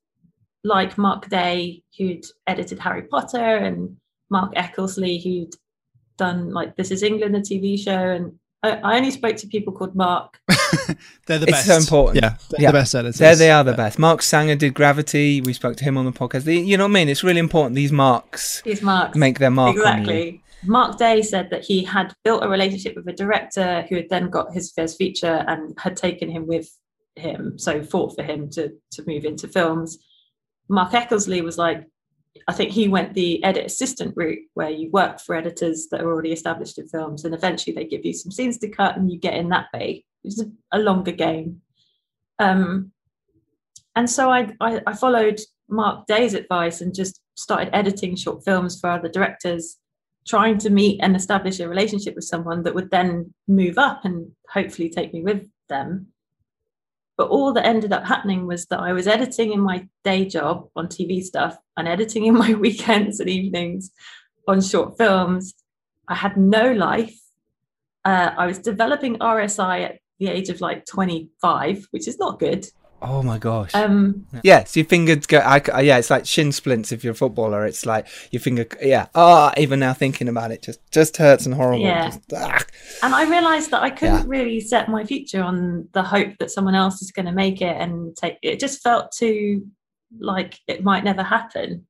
[0.63, 3.97] like Mark Day, who'd edited Harry Potter, and
[4.29, 5.53] Mark Eckersley, who'd
[6.17, 9.71] done like This Is England, a TV show, and I, I only spoke to people
[9.73, 10.39] called Mark.
[11.27, 11.67] They're the It's best.
[11.67, 12.23] so important.
[12.23, 12.71] Yeah, they're Yeah.
[12.71, 13.17] the best editors.
[13.19, 13.77] There they are, the Yeah.
[13.77, 13.99] best.
[13.99, 15.41] Mark Sanger did Gravity.
[15.41, 16.43] We spoke to him on the podcast.
[16.45, 17.09] The- you know what I mean?
[17.09, 17.75] It's really important.
[17.75, 19.81] These marks These Marks make their mark on you.
[19.81, 20.43] exactly.
[20.65, 24.29] Mark Day said that he had built a relationship with a director who had then
[24.29, 26.67] got his first feature and had taken him with
[27.15, 29.99] him, so fought for him to to move into films.
[30.67, 31.85] Mark Eckersley was like,
[32.47, 36.11] I think he went the edit assistant route where you work for editors that are
[36.11, 39.19] already established in films, and eventually they give you some scenes to cut, and you
[39.19, 41.61] get in that way, a, a longer game.
[42.39, 42.91] Um,
[43.95, 48.79] and so I, I, I followed Mark Day's advice and just started editing short films
[48.79, 49.77] for other directors,
[50.27, 54.31] trying to meet and establish a relationship with someone that would then move up and
[54.49, 56.07] hopefully take me with them.
[57.17, 60.69] But all that ended up happening was that I was editing in my day job
[60.75, 63.91] on TV stuff and editing in my weekends and evenings
[64.47, 65.53] on short films.
[66.07, 67.19] I had no life.
[68.05, 72.67] Uh, I was developing RSI at the age of like 25, which is not good.
[72.99, 73.75] Oh my gosh.
[73.75, 75.37] Um, yeah, so your fingers go.
[75.37, 77.65] I, yeah, it's like shin splints if you're a footballer.
[77.65, 78.65] It's like your finger.
[78.81, 79.07] Yeah.
[79.13, 81.83] Oh, even now thinking about it, just just hurts and horrible.
[81.83, 82.07] Yeah.
[82.07, 82.63] Just, ah.
[83.03, 84.23] and I realized that I couldn't Yeah.
[84.25, 87.77] really set my future on the hope that someone else is going to make it
[87.77, 88.59] and take it.
[88.59, 89.67] Just felt too
[90.19, 91.85] like it might never happen.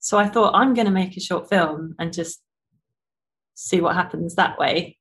[0.00, 2.40] So I thought I'm going to make a short film and just
[3.54, 4.96] see what happens that way.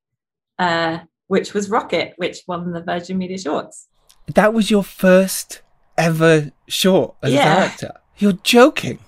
[0.59, 3.87] Uh, which was Rocket, which won the Virgin Media Shorts.
[4.33, 5.61] That was your first
[5.97, 7.53] ever short as Yeah.
[7.53, 7.91] a director.
[8.17, 8.99] You're joking.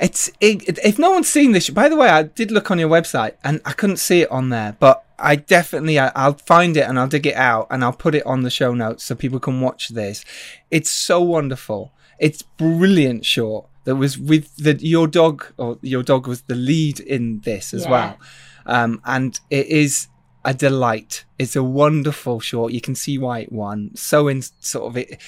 [0.00, 1.70] It's it, if no one's seen this.
[1.70, 4.48] By the way, I did look on your website and I couldn't see it on
[4.48, 7.92] there, but I definitely I, I'll find it and I'll dig it out and I'll
[7.92, 10.24] put it on the show notes so people can watch this.
[10.70, 11.92] It's so wonderful.
[12.18, 16.98] It's brilliant short that was with the your dog or your dog was the lead
[16.98, 17.90] in this as Yeah.
[17.90, 18.18] well,
[18.66, 20.08] um, and it is
[20.44, 21.24] a delight.
[21.38, 22.72] It's a wonderful short.
[22.72, 23.90] You can see why it won.
[23.94, 25.20] So in sort of it,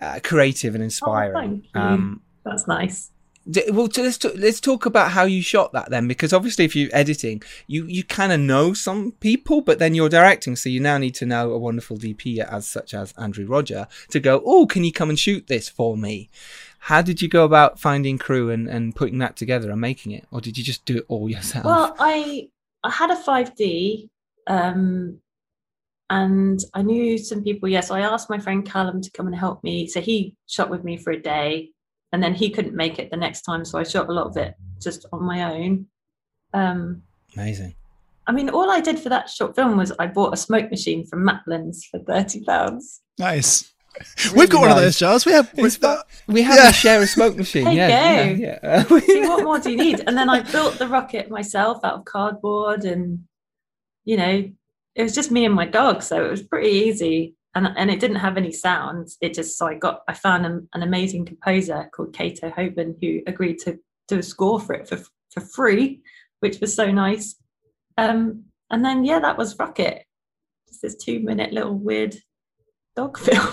[0.00, 1.36] uh, creative and inspiring.
[1.36, 1.80] Oh, thank you.
[1.80, 3.10] um, That's nice.
[3.50, 6.74] D- well, let's t- let's talk about how you shot that then, because obviously, if
[6.74, 10.80] you're editing, you you kind of know some people, but then you're directing, so you
[10.80, 14.42] now need to know a wonderful DP as such as Andrew Rodger to go.
[14.46, 16.30] Oh, can you come and shoot this for me?
[16.78, 20.24] How did you go about finding crew and, and putting that together and making it,
[20.30, 21.66] or did you just do it all yourself?
[21.66, 22.48] Well, I
[22.82, 24.08] I had a 5D,
[24.46, 25.18] um,
[26.10, 27.68] and I knew some people.
[27.68, 29.86] Yes, I asked my friend Callum to come and help me.
[29.86, 31.70] So he shot with me for a day,
[32.12, 34.36] and then he couldn't make it the next time, so I shot a lot of
[34.36, 35.86] it just on my own.
[36.52, 37.02] Um,
[37.36, 37.74] Amazing.
[38.26, 41.04] I mean, all I did for that short film was I bought a smoke machine
[41.06, 43.00] from Maplins for thirty pounds.
[43.18, 43.70] Nice.
[44.34, 45.24] We've got one of those, Charles.
[45.24, 45.50] We have.
[45.54, 46.66] It's not- we have Yeah.
[46.68, 47.64] to share a smoke machine.
[47.64, 48.32] There yeah, go.
[48.34, 48.58] yeah,
[48.90, 48.98] yeah.
[49.00, 50.02] See, what more do you need?
[50.06, 53.20] And then I built the rocket myself out of cardboard, and
[54.04, 54.50] you know,
[54.94, 57.34] it was just me and my dog, so it was pretty easy.
[57.54, 59.16] And and it didn't have any sounds.
[59.20, 63.20] It just so I got I found an, an amazing composer called Kato Hoban who
[63.26, 66.02] agreed to do a score for it for for free,
[66.40, 67.36] which was so nice.
[67.96, 70.04] Um, and then yeah, that was Rocket.
[70.68, 72.16] Just this two minute little weird
[72.96, 73.52] dog film.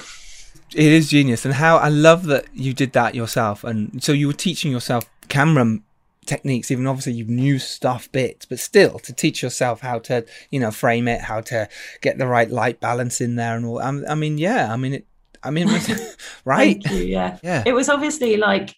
[0.74, 4.28] it is genius and how i love that you did that yourself and so you
[4.28, 5.80] were teaching yourself camera
[6.26, 10.60] techniques even obviously you've new stuff bits but still to teach yourself how to you
[10.60, 11.68] know frame it how to
[12.02, 14.94] get the right light balance in there and all i, I mean yeah i mean
[14.94, 15.08] it
[15.42, 15.68] i mean
[16.46, 17.40] right you, yeah.
[17.42, 18.76] yeah it was obviously like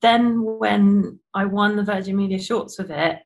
[0.00, 3.18] then when I won the Virgin Media Shorts with it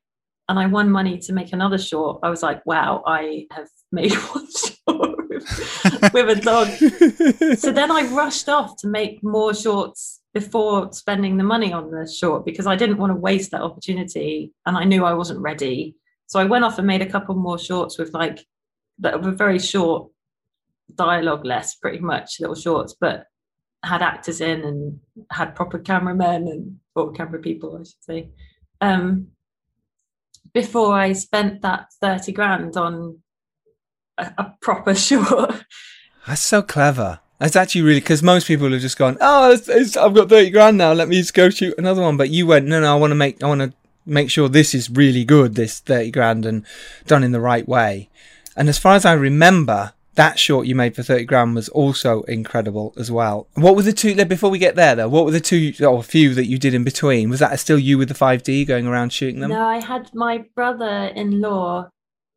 [0.47, 4.13] and I won money to make another short, I was like, wow, I have made
[4.33, 6.67] one short with, with a dog.
[7.59, 12.05] So then I rushed off to make more shorts before spending the money on the
[12.05, 15.95] short because I didn't want to waste that opportunity and I knew I wasn't ready.
[16.27, 18.45] So I went off and made a couple more shorts with like
[18.99, 20.11] that were very short,
[20.93, 23.27] dialogue less, pretty much little shorts, but
[23.81, 24.99] had actors in and
[25.31, 28.29] had proper cameramen and or camera people, I should say.
[28.81, 29.27] Um,
[30.53, 33.19] before I spent that 30 grand on
[34.17, 35.63] a, a proper short.
[36.27, 39.95] that's so clever that's actually really because most people have just gone oh it's, it's,
[39.95, 42.65] i've got 30 grand now let me just go shoot another one but you went
[42.65, 43.71] no no i want to make i want to
[44.03, 46.65] make sure this is really good this 30 grand and
[47.05, 48.09] done in the right way
[48.55, 52.23] and as far as i remember that short you made for 30 grand was also
[52.23, 55.39] incredible as well what were the two before we get there though what were the
[55.39, 58.15] two or a few that you did in between was that still you with the
[58.15, 61.89] 5d going around shooting them No, I had my brother-in-law.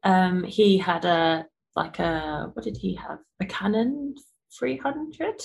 [0.05, 3.21] Um, he had a like a what did he have?
[3.41, 4.17] A Canon
[4.59, 5.41] 300,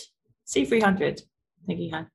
[0.47, 1.21] C300.
[1.21, 2.07] I think he had.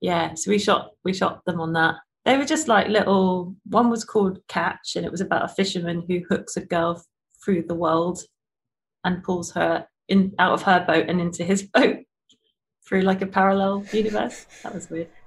[0.00, 1.96] Yeah, so we shot we shot them on that.
[2.24, 3.54] They were just like little.
[3.68, 7.02] One was called Catch, and it was about a fisherman who hooks a girl
[7.44, 8.20] through the world
[9.04, 11.98] and pulls her in out of her boat and into his boat
[12.86, 14.46] through like a parallel universe.
[14.62, 15.08] That was weird.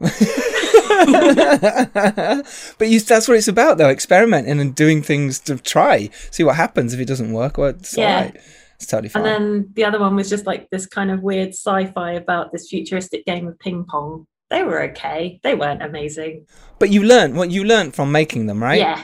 [2.77, 3.89] but you, that's what it's about, though.
[3.89, 6.93] Experimenting and doing things to try, see what happens.
[6.93, 8.15] If it doesn't work, well, it's Yeah.
[8.15, 8.37] all right.
[8.81, 9.23] It's totally fine.
[9.23, 12.67] And then the other one was just like this kind of weird sci-fi about this
[12.67, 14.25] futuristic game of ping pong.
[14.49, 15.39] They were okay.
[15.43, 16.47] They weren't amazing.
[16.79, 18.79] but you learned what you learned from making them, right?
[18.79, 19.03] Yeah.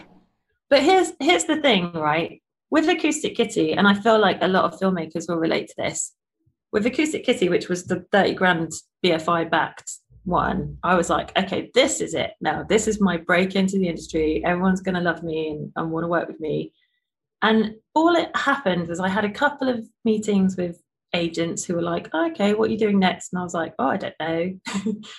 [0.72, 2.42] But here's here's the thing, right?
[2.72, 6.14] With Acoustic Kitty, and I feel like a lot of filmmakers will relate to this.
[6.72, 8.72] With Acoustic Kitty, which was the 30 grand
[9.06, 9.92] BFI backed
[10.26, 12.32] one, I was like, okay, this is it.
[12.42, 14.44] Now, this is my break into the industry.
[14.44, 16.74] Everyone's going to love me and, and want to work with me.
[17.42, 20.82] And all it happened was I had a couple of meetings with
[21.14, 23.32] agents who were like, oh, okay, what are you doing next?
[23.32, 24.60] And I was like, oh, I don't know.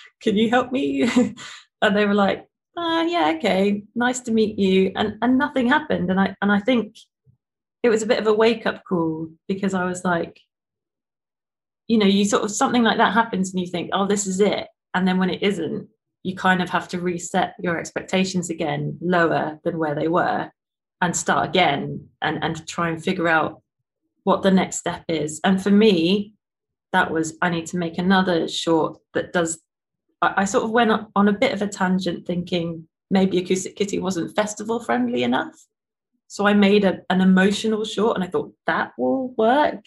[0.21, 1.03] Can you help me?
[1.81, 2.45] and they were like,
[2.77, 4.91] uh, yeah, okay, nice to meet you.
[4.95, 6.09] And and nothing happened.
[6.09, 6.95] And I and I think
[7.83, 10.39] it was a bit of a wake up call because I was like,
[11.87, 14.39] you know, you sort of something like that happens and you think, oh, this is
[14.39, 14.67] it.
[14.93, 15.87] And then when it isn't,
[16.23, 20.51] you kind of have to reset your expectations again lower than where they were
[21.01, 23.61] and start again and, and try and figure out
[24.23, 25.39] what the next step is.
[25.43, 26.33] And for me,
[26.91, 29.59] that was I need to make another short that does
[30.21, 33.99] I, I sort of went on a bit of a tangent thinking maybe Acoustic Kitty
[33.99, 35.55] wasn't festival friendly enough.
[36.27, 39.83] So I made a, an emotional short and I thought that will work.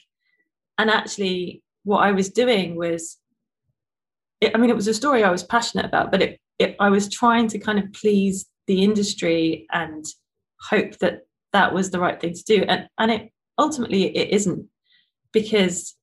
[0.77, 3.19] And actually, what I was doing was,
[4.41, 6.91] it, I mean, it was a story I was passionate about, but it, it, I
[6.91, 10.05] was trying to kind of please the industry and
[10.71, 11.21] hope that
[11.53, 12.65] that was the right thing to do.
[12.69, 14.67] And, and it ultimately it isn't
[15.33, 15.97] because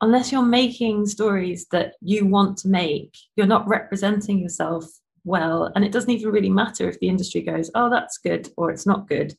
[0.00, 4.84] unless you're making stories that you want to make, you're not representing yourself
[5.24, 5.70] well.
[5.74, 8.86] And it doesn't even really matter if the industry goes, oh, that's good or it's
[8.86, 9.34] not good,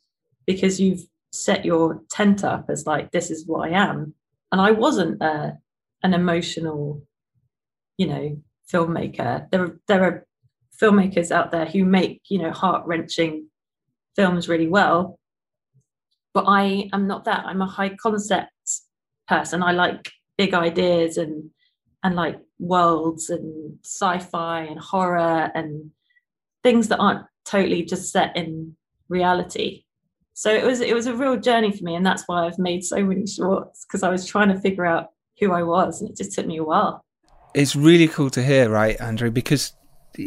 [0.45, 4.13] because you've set your tent up as like, this is what I am.
[4.52, 5.58] And I wasn't a,
[6.04, 7.04] an emotional,
[7.98, 8.41] you know,
[8.72, 9.50] filmmaker.
[9.52, 10.28] There are, there are
[10.82, 13.49] filmmakers out there who make, you know, heart wrenching
[14.19, 15.17] films really well.
[16.34, 17.45] But I am not that.
[17.45, 18.51] I'm a high concept
[19.29, 19.63] person.
[19.63, 21.49] I like big ideas and
[22.03, 25.91] and like worlds and sci-fi and horror and
[26.63, 28.75] things that aren't totally just set in
[29.10, 29.84] reality
[30.34, 32.84] so it was it was a real journey for me and that's why i've made
[32.84, 35.08] so many shorts because i was trying to figure out
[35.39, 37.03] who i was and it just took me a while
[37.55, 39.32] It's really cool to hear, right, Andrew?
[39.32, 39.73] Because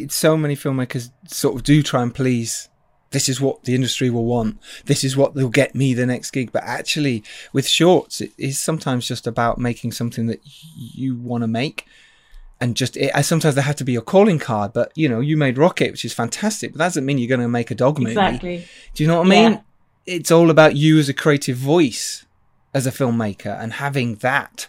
[0.09, 2.68] so many filmmakers sort of do try and please.
[3.12, 4.59] This is what the industry will want.
[4.87, 6.51] This is what will get me the next gig.
[6.53, 7.22] But actually,
[7.53, 10.40] with shorts, it is sometimes just about making something that
[10.77, 11.87] you want to make.
[12.61, 14.72] And just it, sometimes they have to be your calling card.
[14.72, 16.72] But you know, you made Rocket, which is fantastic.
[16.72, 18.12] But that doesn't mean you're going to make a dog movie.
[18.12, 19.53] exactly Do you know what I mean?
[19.53, 19.61] Yeah.
[20.05, 22.27] It's all about you as a creative voice,
[22.75, 24.66] as a filmmaker, and having that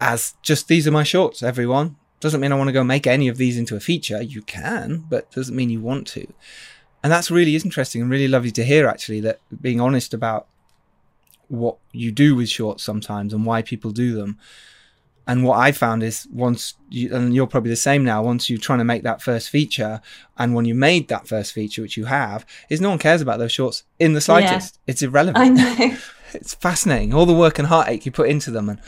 [0.00, 1.96] as just these are my shorts, everyone.
[2.18, 4.22] Doesn't mean I want to go make any of these into a feature.
[4.22, 6.26] You can, but doesn't mean you want to.
[7.02, 10.46] And that's really interesting and really lovely to hear, actually, that being honest about
[11.48, 14.38] what you do with shorts sometimes and why people do them.
[15.26, 18.58] And what I found is once you, and you're probably the same now, once you're
[18.58, 20.00] trying to make that first feature,
[20.36, 23.38] and when you made that first feature, which you have, is no one cares about
[23.38, 24.80] those shorts in the slightest.
[24.86, 25.96] It's irrelevant i know
[26.34, 27.14] it's fascinating.
[27.14, 28.80] All the work and heartache you put into them, and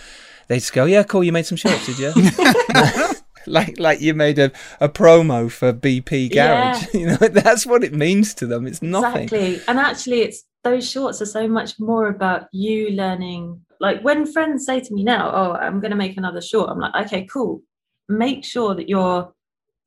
[0.49, 1.23] they just go, "Yeah, cool.
[1.23, 2.13] You made some shorts, did you?"
[3.47, 6.87] like, like you made a, a promo for BP Garage.
[6.95, 8.67] You know, that's what it means to them.
[8.67, 9.25] It's nothing.
[9.25, 9.61] Exactly.
[9.69, 13.61] And actually, it's those shorts are so much more about you learning.
[13.81, 16.81] Like when friends say to me now, Oh, I'm going to make another short, I'm
[16.81, 17.63] like, Okay, cool.
[18.09, 19.33] Make sure that you're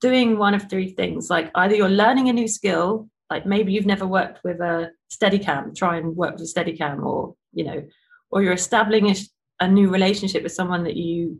[0.02, 1.30] doing one of three things.
[1.30, 5.76] Like either you're learning a new skill, like maybe you've never worked with a Steadicam,
[5.76, 7.84] try and work with a Steadicam, or, you know,
[8.30, 11.39] or you're establishing a, a new relationship with someone that you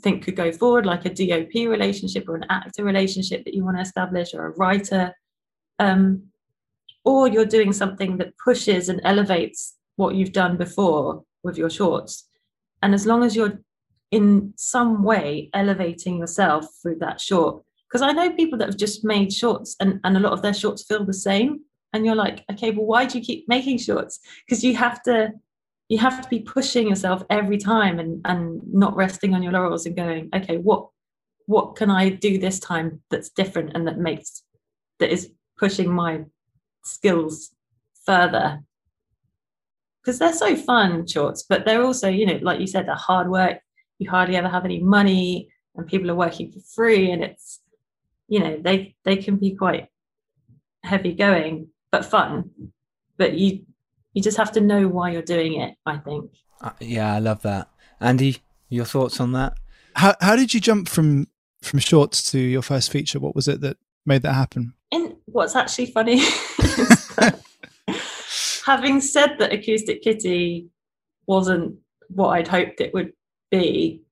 [0.00, 3.76] think could go forward, like a DOP relationship or an actor relationship that you want
[3.76, 5.14] to establish, or a writer.
[5.78, 6.24] Um,
[7.04, 12.28] or you're doing something that pushes and elevates what you've done before with your shorts.
[12.82, 13.60] And as long as you're
[14.10, 19.04] in some way elevating yourself through that short, because I know people that have just
[19.04, 21.60] made shorts and, and a lot of their shorts feel the same.
[21.92, 24.18] And you're like, okay, well, why do you keep making shorts?
[24.44, 25.32] Because you have to
[25.88, 29.86] you have to be pushing yourself every time and and not resting on your laurels
[29.86, 30.88] and going, okay, what
[31.46, 34.42] what can I do this time that's different and that makes
[34.98, 36.24] that is pushing my
[36.84, 37.54] skills
[38.06, 38.62] further?
[40.00, 43.28] Because they're so fun shorts but they're also you know like you said they're hard
[43.28, 43.58] work.
[43.98, 47.60] You hardly ever have any money and people are working for free and it's
[48.28, 49.88] you know they they can be quite
[50.82, 52.50] heavy going but fun.
[53.18, 53.66] But you
[54.14, 57.42] you just have to know why you're doing it i think Uh, yeah, I love
[57.42, 57.68] that.
[58.00, 58.38] Andy,
[58.70, 59.54] your thoughts on that?
[59.96, 61.26] How how did you jump from
[61.62, 63.20] from shorts to your first feature?
[63.20, 64.72] What was it that made that happen?
[64.92, 66.18] and what's actually funny
[68.64, 70.68] having said that acoustic kitty
[71.26, 71.76] wasn't
[72.08, 73.12] what I'd hoped it would
[73.50, 74.02] be,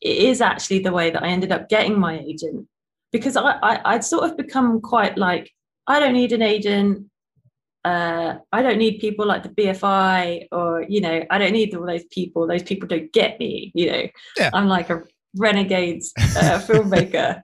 [0.00, 2.66] it is actually the way that I ended up getting my agent
[3.12, 5.50] because I, I I'd sort of become quite like
[5.86, 7.06] I don't need an agent.
[7.84, 11.86] Uh, I don't need people like the BFI or you know I don't need all
[11.86, 12.46] those people.
[12.46, 13.72] Those people don't get me.
[13.74, 14.06] You know,
[14.36, 14.50] Yeah.
[14.52, 15.02] I'm like a
[15.36, 17.42] renegade uh, filmmaker.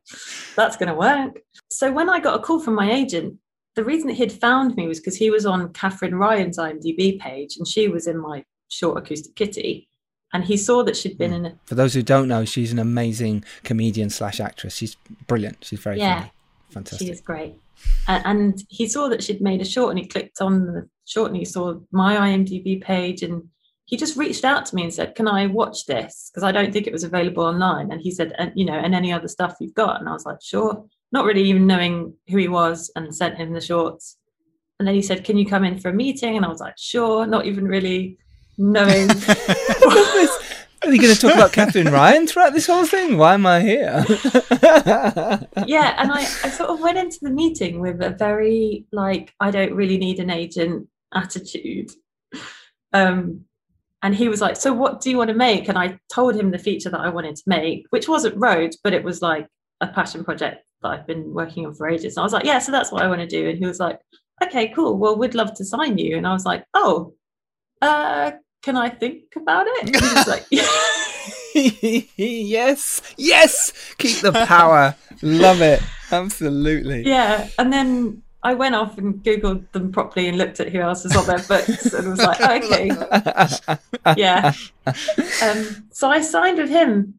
[0.57, 1.41] That's going to work.
[1.71, 3.37] So when I got a call from my agent,
[3.75, 7.57] the reason that he'd found me was because he was on Katherine Ryan's IMDb page
[7.57, 9.89] and she was in my short acoustic kitty,
[10.33, 12.79] and he saw that she'd been in a For those who don't know, she's an
[12.79, 14.77] amazing comedian slash actress.
[14.77, 15.65] She's brilliant.
[15.65, 16.19] She's very Yeah.
[16.21, 16.33] funny.
[16.71, 17.07] Fantastic.
[17.07, 17.55] She is great.
[18.07, 21.37] And, he saw that she'd made a short and he clicked on the short and
[21.37, 23.49] he saw my IMDb page and
[23.85, 26.31] he just reached out to me and said, Can I watch this?
[26.31, 27.91] Because I don't think it was available online.
[27.91, 30.01] And he said, and, You know, and any other stuff you've got.
[30.01, 30.85] And I was like, Sure.
[31.11, 34.19] Not really even knowing who he was and sent him the shorts.
[34.79, 36.37] And then he said, Can you come in for a meeting?
[36.37, 37.27] And I was like, Sure.
[37.27, 38.19] Not even really
[38.59, 39.09] knowing.
[40.89, 43.19] Are you going to talk about Katherine Ryan throughout this whole thing?
[43.19, 44.05] Why am I here?
[45.67, 49.51] yeah and I, I sort of went into the meeting with a very like i
[49.51, 51.91] don't really need an agent attitude.
[52.93, 53.43] Um
[54.03, 55.69] and he was like so what do you want to make?
[55.69, 58.95] And i told him the feature that i wanted to make which wasn't Rose but
[58.95, 59.47] it was like
[59.83, 62.17] a passion project that i've been working on for ages.
[62.17, 63.49] And i was like yeah so that's what i want to do.
[63.49, 64.01] And he was like
[64.43, 64.97] okay cool.
[64.97, 66.17] Well we'd love to sign you.
[66.17, 67.13] And i was like oh
[67.83, 68.33] uh
[68.63, 70.47] can i think about it and he was like
[72.17, 73.73] yes, yes.
[73.99, 74.95] Keep the power.
[75.23, 75.83] Love it.
[76.13, 77.03] Absolutely.
[77.03, 81.05] Yeah, and then I went off and googled them properly and looked at who else
[81.05, 82.91] was on their books and was like, okay,
[84.17, 84.53] yeah.
[85.43, 87.15] Um, so I signed with him.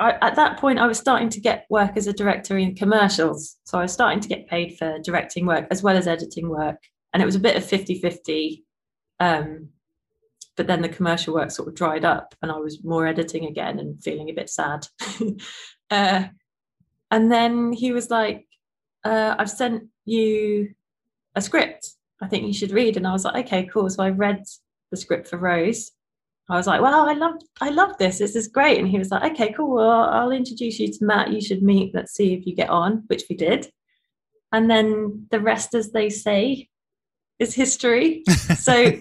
[0.00, 3.56] I, at that point, I was starting to get work as a director in commercials.
[3.64, 6.78] So I was starting to get paid for directing work as well as editing work.
[7.12, 8.64] And it was a bit of 50 50.
[9.20, 9.68] Um,
[10.56, 13.78] but then the commercial work sort of dried up and I was more editing again
[13.78, 14.86] and feeling a bit sad.
[15.90, 16.24] uh,
[17.10, 18.46] and then he was like,
[19.04, 20.74] uh, I've sent you
[21.34, 21.90] a script.
[22.22, 22.96] I think you should read.
[22.96, 23.90] And I was like, okay, cool.
[23.90, 24.42] So I read
[24.90, 25.90] the script for Rose.
[26.48, 28.18] I was like, wow, I love, I love this.
[28.18, 28.78] This is great.
[28.78, 29.76] And he was like, okay, cool.
[29.76, 31.32] Well, I'll introduce you to Matt.
[31.32, 31.94] You should meet.
[31.94, 33.70] Let's see if you get on, which we did.
[34.52, 36.68] And then the rest, as they say,
[37.38, 38.22] is history.
[38.58, 38.92] So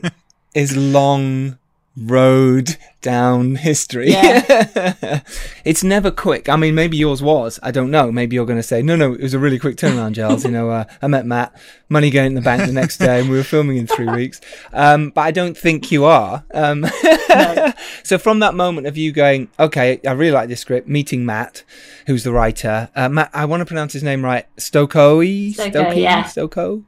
[0.54, 1.58] Is long
[1.96, 4.10] road down history.
[4.10, 5.22] Yeah.
[5.66, 6.50] it's never quick.
[6.50, 7.60] I mean, maybe yours was.
[7.62, 8.12] I don't know.
[8.12, 10.44] Maybe you're going to say, no, no, it was a really quick turnaround, Giles.
[10.44, 11.56] you know, uh, I met Matt,
[11.90, 14.42] money going in the bank the next day, and we were filming in three weeks.
[14.72, 16.44] Um, but I don't think you are.
[16.54, 16.86] Um,
[18.04, 21.64] so from that moment of you going, okay, I really like this script, meeting Matt,
[22.08, 22.90] who's the writer.
[22.96, 24.48] Uh, Matt, I want to pronounce his name right.
[24.58, 25.56] Stokoi?
[25.56, 26.24] Stoko, yeah.
[26.24, 26.84] Stoko?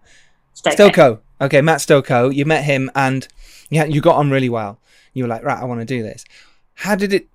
[0.53, 0.86] Stokely.
[0.86, 1.20] Stoko.
[1.41, 2.34] Okay, Matt Stokoe.
[2.34, 3.28] You met him and
[3.70, 4.80] yeah, you got on really well.
[5.13, 6.26] You were like, right, I want to do this.
[6.76, 7.28] How did it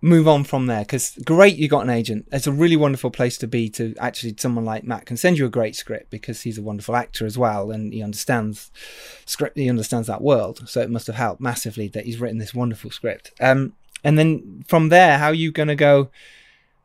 [0.00, 0.80] move on from there?
[0.80, 2.26] Because great, you got an agent.
[2.32, 3.68] It's a really wonderful place to be.
[3.70, 6.96] To actually, someone like Matt can send you a great script because he's a wonderful
[6.96, 8.70] actor as well, and he understands
[9.24, 9.56] script.
[9.56, 12.90] He understands that world, so it must have helped massively that he's written this wonderful
[12.90, 13.32] script.
[13.40, 16.10] Um, and then from there, how are you going to go?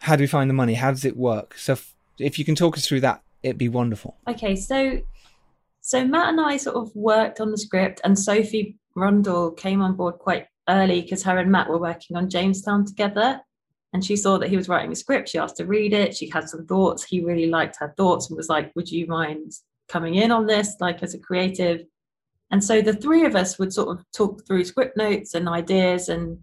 [0.02, 0.76] How do we find the money?
[0.76, 1.56] How does it work?
[1.58, 4.16] So, if, if you can talk us through that, it'd be wonderful.
[4.28, 5.02] Okay, so
[5.82, 9.96] so Matt and I sort of worked on the script, and Sophie Rundle came on
[9.96, 13.40] board quite early because her and Matt were working on Jamestown together.
[13.94, 15.30] And she saw that he was writing a script.
[15.30, 16.16] She asked to read it.
[16.16, 17.06] She had some thoughts.
[17.06, 19.54] He really liked her thoughts and was like, Would you mind
[19.88, 21.86] coming in on this, like as a creative?
[22.52, 26.10] And so the three of us would sort of talk through script notes and ideas.
[26.10, 26.40] And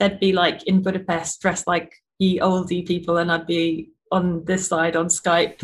[0.00, 4.68] they'd be like in Budapest, dressed like ye oldie people, and I'd be on this
[4.68, 5.60] side on Skype.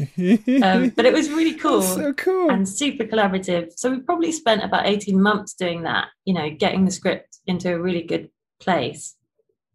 [0.62, 2.50] Um, but it was really cool so cool.
[2.50, 3.72] and super collaborative.
[3.76, 7.72] So we probably spent about 18 months doing that, you know, getting the script into
[7.72, 8.30] a really good
[8.60, 9.14] place.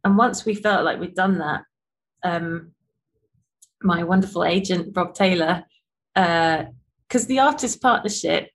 [0.03, 1.61] And once we felt like we'd done that,
[2.23, 2.71] um,
[3.81, 5.63] my wonderful agent, Rob Taylor,
[6.15, 8.49] because the Artist Partnership,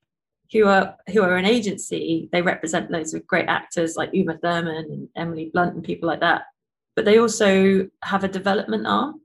[0.52, 4.86] who are who are an agency, they represent loads of great actors like Uma Thurman
[4.90, 6.42] and Emily Blunt and people like that.
[6.96, 9.20] But they also have a development arm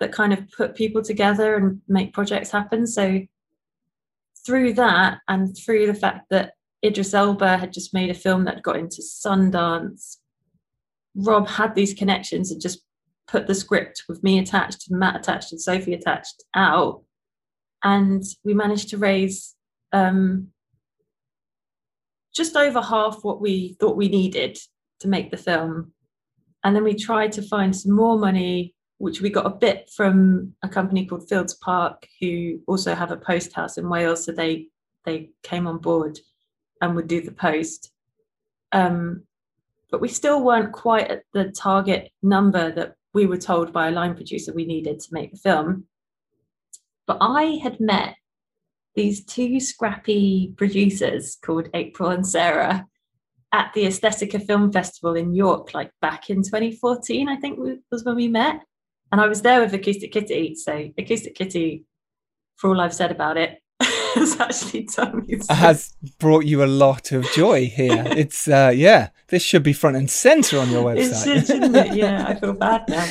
[0.00, 2.86] that kind of put people together and make projects happen.
[2.86, 3.20] So
[4.46, 6.52] through that and through the fact that
[6.84, 10.18] Idris Elba had just made a film that got into Sundance,
[11.14, 12.82] Rob had these connections and just
[13.26, 17.02] put the script with me attached and Matt attached and Sophie attached out.
[17.82, 19.54] And we managed to raise
[19.92, 20.48] um,
[22.34, 24.58] just over half what we thought we needed
[25.00, 25.92] to make the film.
[26.64, 30.54] And then we tried to find some more money which we got a bit from
[30.62, 34.24] a company called Fields Park, who also have a post house in Wales.
[34.24, 34.68] So they
[35.04, 36.18] they came on board
[36.80, 37.90] and would do the post.
[38.72, 39.22] Um,
[39.90, 43.92] but we still weren't quite at the target number that we were told by a
[43.92, 45.86] line producer we needed to make the film.
[47.06, 48.16] But I had met
[48.94, 52.86] these two scrappy producers called April and Sarah
[53.52, 57.58] at the Aesthetica Film Festival in York, like back in 2014, I think
[57.90, 58.60] was when we met.
[59.10, 60.54] And I was there with Acoustic Kitty.
[60.54, 61.84] So Acoustic Kitty,
[62.56, 67.12] for all I've said about it, has actually done me has brought you a lot
[67.12, 68.04] of joy here.
[68.16, 71.26] it's uh, yeah, this should be front and center on your website.
[71.26, 71.94] It should, shouldn't it?
[71.94, 73.08] Yeah, I feel bad now.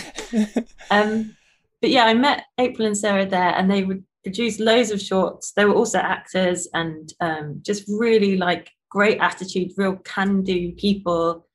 [0.91, 1.35] Um,
[1.81, 5.53] but yeah, I met April and Sarah there, and they would produce loads of shorts.
[5.53, 11.47] They were also actors and um, just really like great attitude, real can-do people.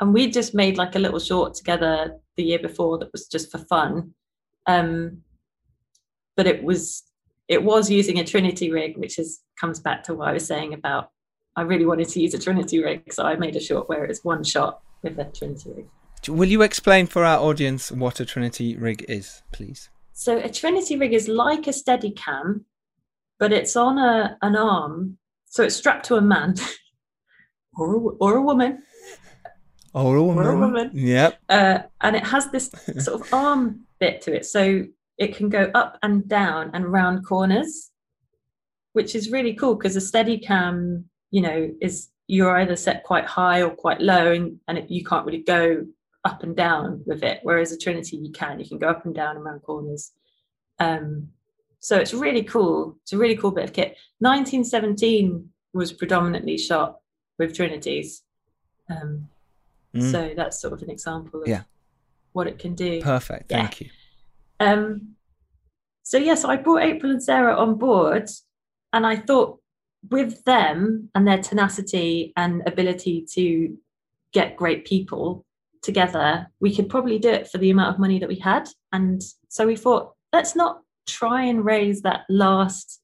[0.00, 3.50] And we just made like a little short together the year before that was just
[3.50, 4.14] for fun.
[4.66, 5.22] Um,
[6.36, 7.04] but it was
[7.48, 10.74] it was using a Trinity rig, which is comes back to what I was saying
[10.74, 11.10] about
[11.56, 14.24] I really wanted to use a Trinity rig, so I made a short where it's
[14.24, 15.86] one shot with a Trinity rig.
[16.28, 19.90] Will you explain for our audience what a Trinity rig is, please?
[20.12, 22.64] So a Trinity rig is like a Steadicam,
[23.38, 26.54] but it's on a an arm, so it's strapped to a man
[27.76, 28.82] or a, or a woman.
[29.94, 30.46] Or a woman.
[30.46, 30.90] Or a woman.
[30.92, 31.38] Yep.
[31.48, 34.84] Uh, and it has this sort of arm bit to it, so
[35.18, 37.90] it can go up and down and round corners,
[38.92, 43.62] which is really cool because a Steadicam, you know, is you're either set quite high
[43.62, 45.86] or quite low, and, and it, you can't really go
[46.24, 47.40] up and down with it.
[47.42, 50.12] Whereas a Trinity, you can, you can go up and down around corners.
[50.80, 51.28] Um,
[51.78, 52.96] so it's really cool.
[53.02, 53.96] It's a really cool bit of kit.
[54.18, 56.96] 1917 was predominantly shot
[57.38, 58.22] with Trinities.
[58.90, 59.28] Um,
[59.94, 60.10] mm.
[60.10, 61.62] So that's sort of an example of yeah.
[62.32, 63.00] what it can do.
[63.00, 63.50] Perfect.
[63.50, 63.56] Yeah.
[63.58, 63.90] Thank you.
[64.60, 65.14] Um,
[66.02, 68.28] so yes, yeah, so I brought April and Sarah on board,
[68.92, 69.58] and I thought
[70.10, 73.76] with them and their tenacity and ability to
[74.32, 75.44] get great people
[75.82, 78.68] together, we could probably do it for the amount of money that we had.
[78.92, 83.00] And so we thought, let's not try and raise that last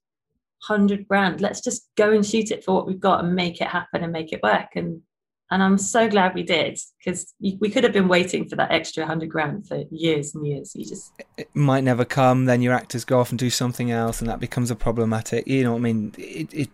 [0.63, 1.41] hundred grand.
[1.41, 4.13] Let's just go and shoot it for what we've got and make it happen and
[4.13, 4.69] make it work.
[4.75, 5.03] And
[5.51, 9.05] and I'm so glad we did because we could have been waiting for that extra
[9.05, 10.73] hundred grand for years and years.
[10.77, 12.45] You just it might never come.
[12.45, 15.47] Then your actors go off and do something else, and that becomes a problematic.
[15.49, 16.15] You know what I mean?
[16.17, 16.71] It, it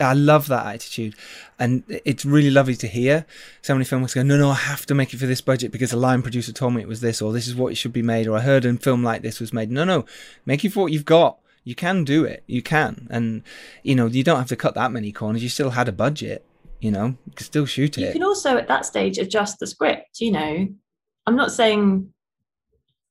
[0.00, 1.16] I love that attitude,
[1.58, 3.26] and it's really lovely to hear
[3.62, 5.92] so many filmmakers go, "No, no, I have to make it for this budget because
[5.92, 8.02] a line producer told me it was this, or this is what it should be
[8.02, 10.04] made, or I heard a film like this was made." No, no,
[10.46, 11.38] make it for what you've got.
[11.64, 12.44] You can do it.
[12.46, 13.42] You can, and
[13.82, 15.42] you know you don't have to cut that many corners.
[15.42, 16.44] You still had a budget
[16.84, 18.08] you know, you can still shoot it.
[18.08, 20.68] You can also at that stage adjust the script, you know.
[21.26, 22.12] I'm not saying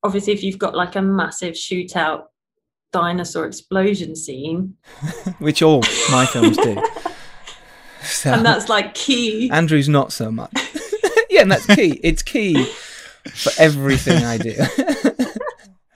[0.04, 2.26] obviously if you've got like a massive shootout
[2.92, 4.76] dinosaur explosion scene.
[5.40, 6.82] Which all my films do.
[8.06, 9.50] So, and that's like key.
[9.50, 10.52] Andrew's not so much.
[11.30, 12.02] yeah, and that's key.
[12.04, 12.66] It's key
[13.34, 14.56] for everything I do.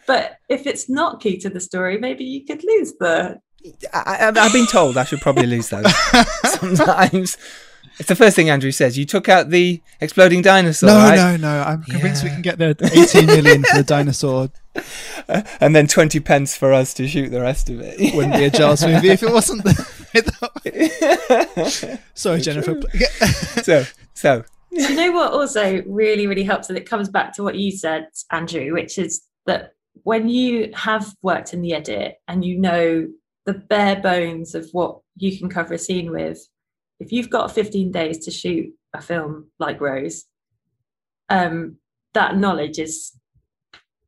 [0.08, 3.42] but if it's not key to the story, maybe you could lose the.
[3.94, 5.94] I, have been told I should probably lose those
[6.46, 7.38] sometimes.
[8.00, 8.98] It's the first thing Andrew says.
[8.98, 10.90] You took out the exploding dinosaur.
[10.90, 11.16] No, right?
[11.16, 11.64] no, no.
[11.64, 12.30] I'm convinced yeah.
[12.30, 14.50] we can get the 18 million for the dinosaur.
[15.28, 18.14] Uh, and then 20 pence for us to shoot the rest of it.
[18.14, 19.64] Wouldn't be a Jaws movie if it wasn't.
[19.64, 19.74] The,
[22.14, 22.80] Sorry, Jennifer.
[23.64, 24.44] so, so.
[24.72, 26.70] Do you know what also really, really helps?
[26.70, 31.16] And it comes back to what you said, Andrew, which is that when you have
[31.24, 33.08] worked in the edit and you know
[33.48, 36.46] the bare bones of what you can cover a scene with,
[37.00, 40.26] if you've got 15 days to shoot a film like Rose,
[41.30, 41.78] um,
[42.14, 43.18] that knowledge is,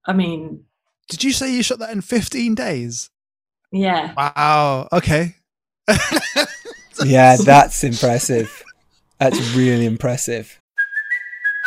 [0.05, 0.65] I mean.
[1.07, 3.09] Did you say you shot that in 15 days?
[3.71, 4.13] Yeah.
[4.17, 4.89] Wow.
[4.91, 5.37] Okay.
[7.05, 8.63] yeah, that's impressive.
[9.19, 10.59] That's really impressive.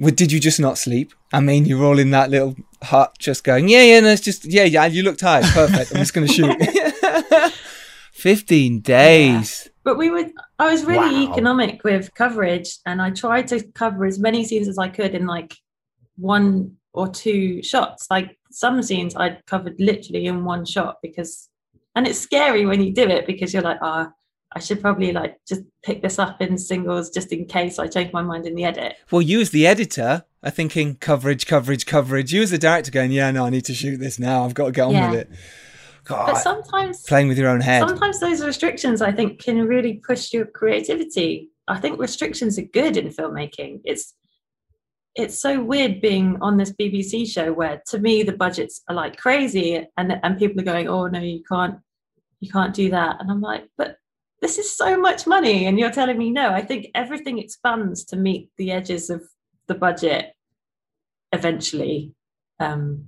[0.00, 1.12] Well, did you just not sleep?
[1.32, 4.46] I mean, you're all in that little hut, just going, yeah, yeah, no, it's just,
[4.46, 4.86] yeah, yeah.
[4.86, 5.44] You look tired.
[5.44, 5.92] Perfect.
[5.92, 7.52] I'm just going to shoot.
[8.12, 9.68] Fifteen days.
[9.84, 11.32] But we would, I was really Wow.
[11.32, 15.26] economic with coverage and I tried to cover as many scenes as I could in
[15.26, 15.54] like
[16.16, 18.06] one or two shots.
[18.10, 21.48] Like some scenes I'd covered literally in one shot because,
[21.94, 24.10] and it's scary when you do it because you're like, ah,
[24.52, 28.12] I should probably like just pick this up in singles just in case I change
[28.12, 28.96] my mind in the edit.
[29.10, 32.32] Well, you as the editor are thinking coverage, coverage, coverage.
[32.32, 34.44] You as the director going, yeah, no, I need to shoot this now.
[34.44, 35.10] I've got to get on Yeah.
[35.10, 35.30] with it.
[36.04, 37.86] God, But sometimes playing with your own head.
[37.86, 42.96] sometimes those restrictions i think can really push your creativity i think restrictions are good
[42.96, 44.14] in filmmaking it's
[45.14, 49.18] it's so weird being on this bbc show where to me the budgets are like
[49.18, 51.76] crazy and and people are going oh no you can't
[52.40, 53.96] you can't do that and i'm like but
[54.40, 58.16] this is so much money and you're telling me no i think everything expands to
[58.16, 59.22] meet the edges of
[59.66, 60.34] the budget
[61.32, 62.12] eventually
[62.58, 63.04] um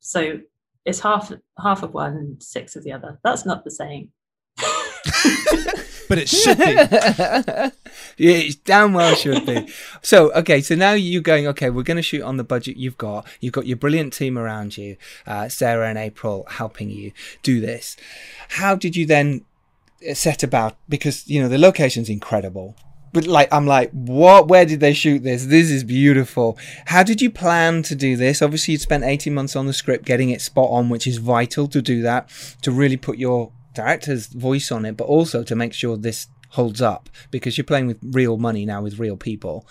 [0.00, 0.38] so
[0.84, 4.10] it's half half of one and six of the other that's not the same
[6.08, 6.64] But it should be.
[6.64, 7.70] yeah,
[8.16, 9.68] it's damn well should be.
[10.02, 12.98] So, okay, so now you're going, okay, we're going to shoot on the budget you've
[12.98, 13.26] got.
[13.40, 14.96] You've got your brilliant team around you,
[15.26, 17.12] uh, Sarah and April helping you
[17.42, 17.96] do this.
[18.50, 19.44] How did you then
[20.08, 20.76] Uh, set about?
[20.88, 22.76] Because, you know, the location's incredible.
[23.12, 24.48] But like, I'm like, what?
[24.48, 25.46] Where did they shoot this?
[25.46, 26.58] This is beautiful.
[26.86, 28.42] How did you plan to do this?
[28.42, 31.66] Obviously, you'd spent 18 months on the script, getting it spot on, which is vital
[31.68, 32.28] to do that,
[32.62, 36.80] to really put your director's voice on it, but also to make sure this holds
[36.80, 39.66] up because you're playing with real money now with real people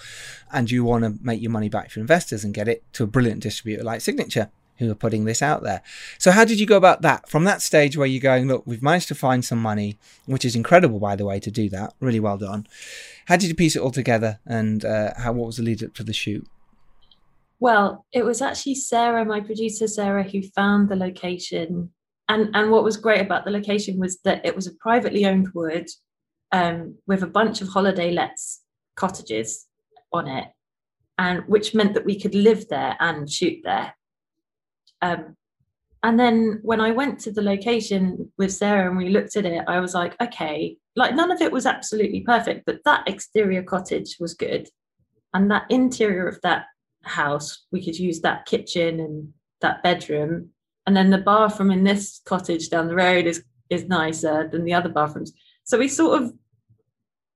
[0.51, 3.07] and you want to make your money back for investors and get it to a
[3.07, 5.81] brilliant distributor like Signature who are putting this out there.
[6.17, 8.83] So how did you go about that from that stage where you're going, look, we've
[8.83, 11.93] managed to find some money, which is incredible by the way to do that.
[11.99, 12.67] Really well done.
[13.25, 15.93] How did you piece it all together and uh, how what was the lead up
[15.95, 16.47] to the shoot?
[17.59, 21.91] Well, it was actually Sarah, my producer Sarah, who found the location.
[22.27, 25.49] And and what was great about the location was that it was a privately owned
[25.53, 25.87] wood
[26.51, 28.61] um, with a bunch of holiday lets
[28.95, 29.67] cottages
[30.11, 30.47] on it,
[31.17, 33.95] and which meant that we could live there and shoot there.
[35.05, 35.35] Um,
[36.03, 39.63] and then when I went to the location with Sarah and we looked at it,
[39.67, 44.17] I was like, okay, like none of it was absolutely perfect, but that exterior cottage
[44.19, 44.69] was good.
[45.33, 46.65] And that interior of that
[47.03, 50.49] house, we could use that kitchen and that bedroom.
[50.85, 54.73] And then the bathroom in this cottage down the road is is nicer than the
[54.73, 55.33] other bathrooms.
[55.63, 56.33] So we sort of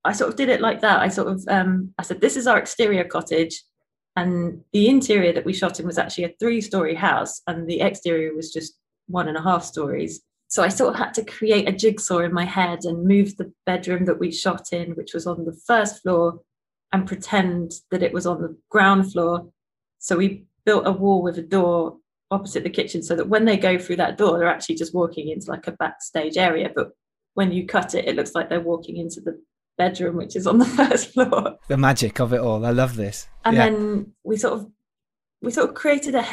[0.04, 1.00] I sort of did it like that.
[1.00, 3.62] I sort of um I said, this is our exterior cottage.
[4.20, 8.34] And the interior that we shot in was actually a three-story house, and the exterior
[8.34, 8.74] was just
[9.06, 10.20] one and a half stories.
[10.48, 13.50] So I sort of had to create a jigsaw in my head and move the
[13.64, 16.38] bedroom that we shot in, which was on the first floor,
[16.92, 19.50] and pretend that it was on the ground floor.
[20.00, 21.96] So we built a wall with a door
[22.30, 25.30] opposite the kitchen so that when they go through that door, they're actually just walking
[25.30, 26.70] into like a backstage area.
[26.74, 26.90] But
[27.32, 29.40] when you cut it, it looks like they're walking into the
[29.80, 31.56] bedroom, which is on the first floor.
[31.68, 32.64] The magic of it all.
[32.66, 33.28] I love this.
[33.44, 33.64] And Yeah.
[33.70, 34.66] then we sort of
[35.42, 36.24] we sort of created a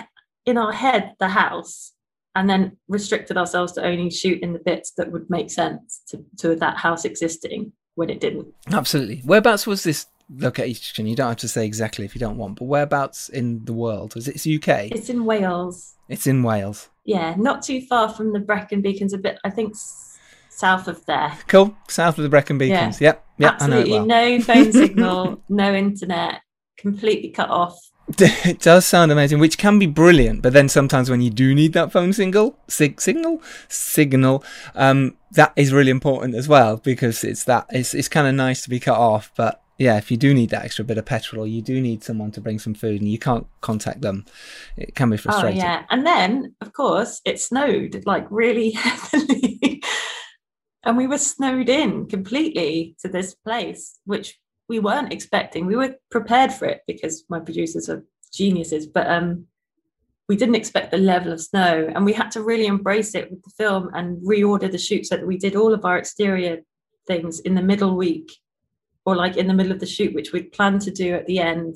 [0.45, 1.93] in our head the house
[2.36, 6.16] and then restricted ourselves to only shoot in the bits that would make sense to,
[6.41, 8.48] to that house existing when it didn't.
[8.72, 9.22] Absolutely.
[9.26, 11.08] Whereabouts was this location?
[11.08, 14.14] You don't have to say exactly if you don't want, but whereabouts in the world?
[14.14, 14.91] Was it it's UK?
[14.98, 15.95] It's in Wales.
[16.10, 16.89] It's in Wales.
[17.06, 19.74] Yeah, not too far from the Brecon Beacons, a bit, I think,
[20.50, 21.32] south of there.
[21.48, 21.76] Cool.
[21.88, 23.00] South of the Brecon Beacons.
[23.02, 23.26] Yep.
[23.38, 23.53] Yep.
[23.53, 24.38] Absolutely I know it well.
[24.38, 26.41] no phone signal, no internet,
[26.77, 27.77] completely cut off.
[28.19, 30.41] it does sound amazing, which can be brilliant.
[30.41, 34.43] But then sometimes when you do need that phone single, sig- signal, signal,
[34.75, 38.61] um, that is really important as well because it's that it's it's kind of nice
[38.61, 39.31] to be cut off.
[39.35, 42.31] But yeah, if you do need that extra bit of petrol, you do need someone
[42.31, 44.25] to bring some food, and you can't contact them.
[44.77, 45.59] It can be frustrating.
[45.59, 45.81] Oh frustrating.
[45.81, 49.36] yeah, and then of course it snowed like really heavily,
[50.88, 55.65] and we were snowed in completely to this place, which we weren't expecting.
[55.65, 59.47] We were prepared for it because my producers are geniuses, but um,
[60.29, 63.43] we didn't expect the level of snow, and we had to really embrace it with
[63.43, 66.59] the film and reorder the shoot so that we did all of our exterior
[67.05, 68.31] things in the middle week
[69.05, 71.39] or like in the middle of the shoot, which we'd planned to do at the
[71.39, 71.75] end,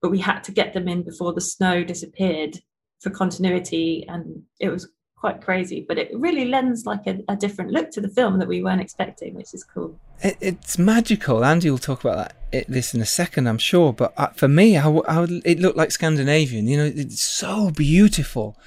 [0.00, 2.60] but we had to get them in before the snow disappeared
[3.00, 4.06] for continuity.
[4.08, 4.88] And it was
[5.22, 8.48] quite crazy, but it really lends like a, a different look to the film that
[8.48, 9.96] we weren't expecting, which is cool.
[10.20, 11.44] It, it's magical.
[11.44, 13.92] Andy will talk about that it, this in a second, I'm sure.
[13.92, 16.66] But uh, for me, I, w- I would, it looked like Scandinavian.
[16.66, 18.58] You know, it's so beautiful.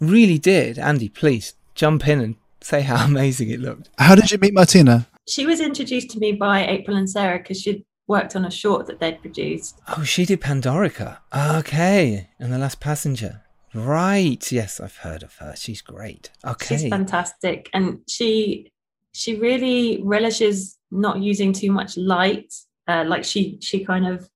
[0.00, 0.80] Really did.
[0.80, 3.88] Andy, please jump in and say how amazing it looked.
[3.96, 5.06] How did you meet Martyna?
[5.28, 8.88] She was introduced to me by April and Sarah because she'd worked on a short
[8.88, 9.78] that they'd produced.
[9.96, 11.18] Oh, she did Pandorica.
[11.32, 13.42] Okay, and the Last Passenger.
[13.74, 14.50] Right.
[14.50, 15.54] Yes, I've heard of her.
[15.56, 16.30] She's great.
[16.44, 16.76] Okay.
[16.76, 18.72] She's fantastic, and she
[19.12, 22.52] she really relishes not using too much light.
[22.88, 24.28] Uh, like she she kind of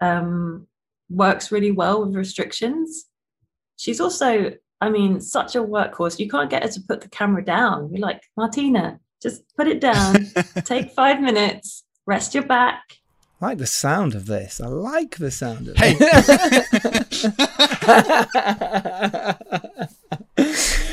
[0.00, 0.66] um,
[1.10, 3.06] works really well with restrictions.
[3.76, 6.18] She's also, I mean, such a workhorse.
[6.18, 7.90] You can't get her to put the camera down.
[7.92, 10.26] You're like Martyna, just put it down.
[10.64, 11.84] take five minutes.
[12.06, 12.82] Rest your back.
[13.42, 14.60] I like the sound of this.
[14.60, 15.96] I like the sound of Hey.
[15.98, 17.22] it.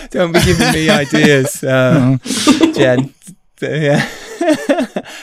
[0.10, 2.18] Don't be giving me ideas, uh,
[2.74, 3.14] Jen.
[3.62, 4.10] Yeah.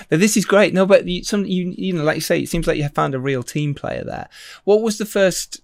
[0.08, 0.72] This is great.
[0.72, 2.94] No, but you, some you you know, like you say, it seems like you have
[2.94, 4.28] found a real team player there.
[4.62, 5.60] What was the first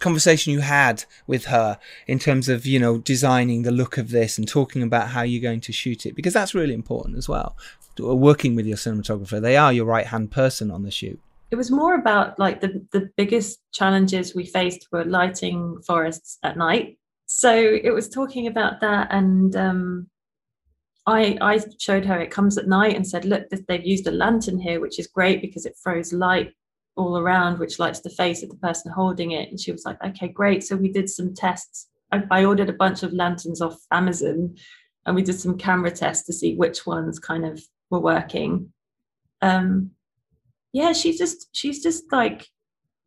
[0.00, 4.36] conversation you had with her in terms of you know designing the look of this
[4.36, 6.14] and talking about how you're going to shoot it?
[6.14, 7.56] Because that's really important as well.
[7.98, 11.20] Working with your cinematographer, they are your right hand person on the shoot.
[11.50, 16.56] It was more about like the the biggest challenges we faced were lighting forests at
[16.56, 16.98] night.
[17.26, 20.08] So it was talking about that, and um,
[21.06, 24.58] I I showed her it comes at night and said, look, they've used a lantern
[24.58, 26.52] here, which is great because it throws light
[26.96, 29.48] all around, which lights the face of the person holding it.
[29.50, 30.64] And she was like, okay, great.
[30.64, 31.88] So we did some tests.
[32.10, 34.56] I, I ordered a bunch of lanterns off Amazon,
[35.04, 38.72] and we did some camera tests to see which ones kind of were working.
[39.42, 39.92] Um,
[40.72, 42.46] yeah, she's just she's just like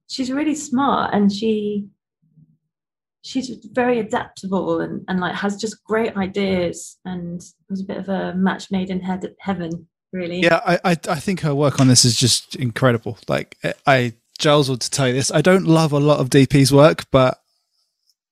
[0.08, 1.88] she's really smart and she
[3.22, 7.98] she's very adaptable and, and like has just great ideas and it was a bit
[7.98, 11.80] of a match made in head heaven really Yeah, I, I I think her work
[11.80, 13.18] on this is just incredible.
[13.28, 15.32] Like I Giles would tell you this.
[15.32, 17.40] I don't love a lot of DP's work, but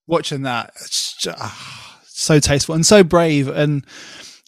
[0.08, 3.50] watching that, it's just, ah, so tasteful and so brave.
[3.50, 3.86] And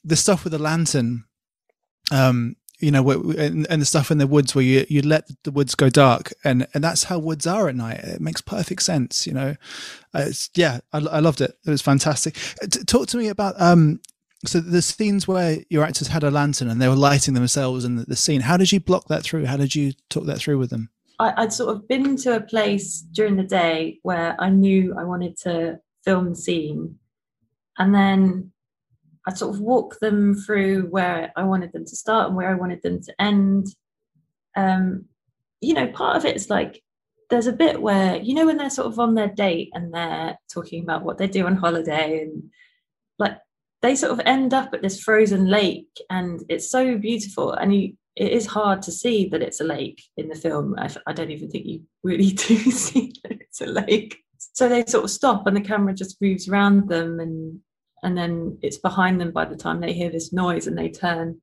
[0.03, 1.25] the stuff with the lantern,
[2.11, 5.51] um, you know, and, and the stuff in the woods where you you let the
[5.51, 7.99] woods go dark, and and that's how woods are at night.
[7.99, 9.27] It makes perfect sense.
[9.27, 9.55] You know,
[10.13, 11.57] uh, yeah, I, I loved it.
[11.65, 12.37] It was fantastic.
[12.63, 13.99] Uh, T- talk to me about um
[14.45, 17.97] so the scenes where your actors had a lantern and they were lighting themselves in
[17.97, 20.57] the, the scene how did you block that through how did you talk that through
[20.57, 20.89] with them
[21.19, 25.03] I, I'd sort of been to a place during the day where I knew I
[25.03, 26.97] wanted to film the scene
[27.77, 28.51] and then
[29.29, 32.55] I'd sort of walk them through where I wanted them to start and where I
[32.55, 33.67] wanted them to end.
[34.55, 35.05] Um
[35.61, 36.81] you know part of it is like
[37.29, 40.37] there's a bit where you know when they're sort of on their date and they're
[40.51, 42.49] talking about what they do on holiday and
[43.19, 43.37] like
[43.81, 47.93] they sort of end up at this frozen lake and it's so beautiful and you
[48.19, 50.75] it is hard to see that it's a lake in the film.
[50.77, 54.17] I don't even think you really do see that it's a lake.
[54.51, 57.61] So they sort of stop and the camera just moves around them and
[58.03, 61.39] and then it's behind them by the time they hear this noise and they turn.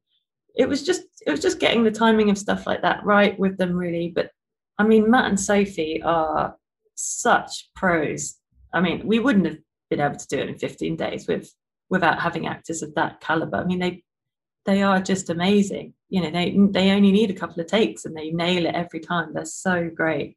[0.55, 3.59] It was just it was just getting the timing of stuff like that right with
[3.59, 4.13] them really.
[4.15, 4.31] But
[4.79, 6.57] i mean matt and sophie are
[6.95, 8.37] such pros.
[8.73, 9.59] I mean we wouldn't have
[9.91, 11.53] been able to do it in 15 days with
[11.89, 13.59] without having actors of that caliber.
[13.59, 14.03] I mean they
[14.65, 15.95] they are just amazing.
[16.09, 19.01] You know they they only need a couple of takes and they nail it every
[19.01, 19.35] time.
[19.35, 20.37] They're so great.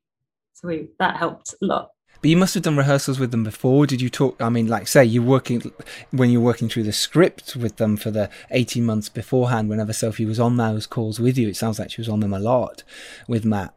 [0.54, 1.90] So we that helped a lot
[2.22, 3.86] But you must have done rehearsals with them before.
[3.86, 4.42] Did you talk?
[4.42, 5.72] I mean, like say you're working
[6.12, 9.70] when you're working through the script with them for the 18 months beforehand.
[9.70, 12.34] Whenever Sophie was on those calls with you, it sounds like she was on them
[12.34, 12.84] a lot
[13.28, 13.74] with Matt.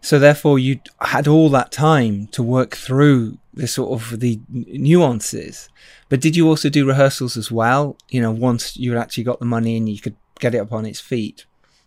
[0.00, 5.70] So therefore, you had all that time to work through the sort of the nuances.
[6.10, 7.96] But did you also do rehearsals as well?
[8.10, 10.84] You know, once you actually got the money and you could get it up on
[10.84, 11.46] its feet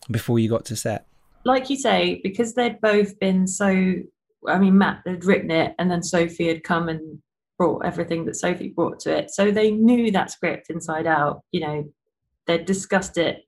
[0.10, 1.06] before you got to set.
[1.46, 3.94] like you say, because they'd both been so,
[4.48, 7.20] I mean, Matt had written it and then Sophie had come and
[7.58, 9.32] brought everything that Sophie brought to it.
[9.32, 11.42] So they knew that script inside out.
[11.52, 11.94] You know,
[12.46, 13.44] they'd discussed it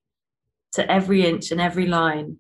[0.74, 2.38] to every inch and every line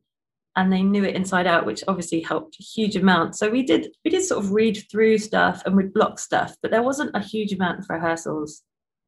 [0.55, 3.87] and they knew it inside out which obviously helped a huge amount so we did
[4.03, 7.23] we did sort of read through stuff and we'd block stuff but there wasn't a
[7.23, 8.63] huge amount of rehearsals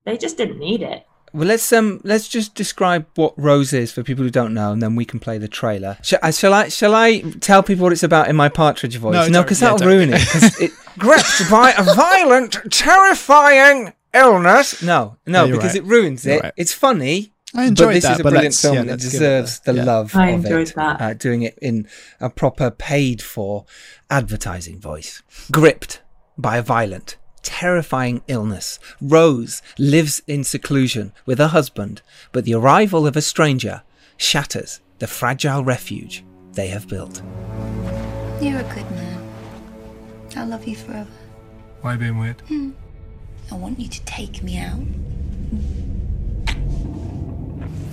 [0.06, 4.04] they just didn't need it Well, let's um, let's just describe what Rose is for
[4.04, 5.98] people who don't know, and then we can play the trailer.
[6.04, 6.68] Shall, I- shall I?
[6.70, 9.14] Shall I tell people what it's about in my partridge voice?
[9.14, 9.88] No, No, because yeah, that'll don't.
[9.88, 10.28] ruin it.
[10.28, 14.82] 'cause it gripped by a violent, terrifying illness.
[14.84, 15.76] No, no, Yeah, because right.
[15.78, 16.44] it ruins You're it.
[16.44, 16.54] right.
[16.58, 17.34] It's funny.
[17.54, 19.06] I enjoyed but this that, is a but brilliant let's- film yeah, and it let's
[19.06, 19.84] it deserves the- the yeah.
[19.86, 20.76] love I of enjoyed it.
[20.76, 21.02] that.
[21.02, 21.88] Uh, doing it in
[22.20, 23.66] a proper paid for
[24.10, 25.22] advertising voice.
[25.52, 26.02] Gripped
[26.38, 33.06] by a violent, terrifying illness, Rose lives in seclusion with her husband, but the arrival
[33.08, 33.84] of a stranger
[34.18, 36.24] shatters the fragile refuge
[36.54, 37.22] they have built.
[38.42, 39.30] You're a good man.
[40.36, 41.10] I'll love you forever.
[41.82, 42.42] Why being weird?
[42.42, 42.72] Hmm.
[43.52, 44.80] I want you to take me out.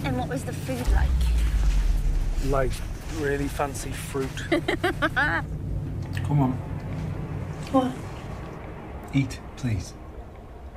[0.04, 1.08] And what was the food like?
[2.46, 2.70] Like
[3.18, 4.28] really fancy fruit.
[6.24, 6.52] Come on,
[7.72, 7.92] What?
[9.14, 9.94] Eat, please.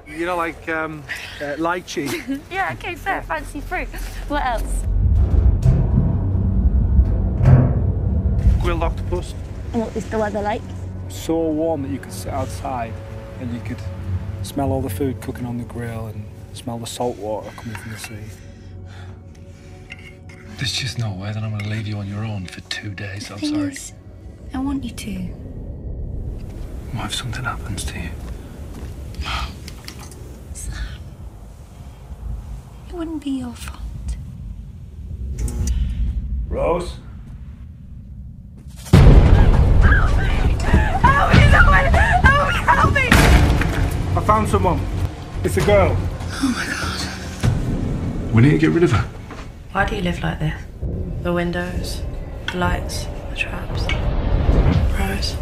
[0.08, 1.04] you know, like um,
[1.40, 2.40] uh, lychee.
[2.52, 3.22] Yeah, okay, fair.
[3.24, 3.88] Fancy fruit.
[4.28, 4.86] What else?
[8.62, 9.34] Grilled octopus.
[9.72, 10.62] What is the weather like?
[11.10, 12.94] So warm that you could sit outside
[13.40, 13.80] and you could
[14.44, 16.24] smell all the food cooking on the grill and
[16.54, 18.16] smell the salt water coming from the sea.
[20.58, 22.92] There's just no way that I'm going to leave you on your own for two
[22.94, 23.32] days.
[23.32, 23.72] I'm Thing sorry.
[23.72, 23.94] is,
[24.54, 25.34] I want you to.
[26.94, 28.10] What if something happens to you?
[30.54, 30.74] Sam,
[32.90, 33.80] it wouldn't be your fault.
[36.50, 36.98] Rose?
[41.02, 41.86] Help me, someone!
[41.86, 43.08] Help me, help me!
[44.18, 44.82] I found someone.
[45.46, 45.96] It's a girl.
[45.98, 46.66] Oh my
[48.26, 48.34] god.
[48.34, 49.08] We need to get rid of her.
[49.72, 50.62] Why do you live like this?
[51.24, 52.02] The windows,
[52.52, 53.86] the lights, the traps.
[55.00, 55.38] Rose.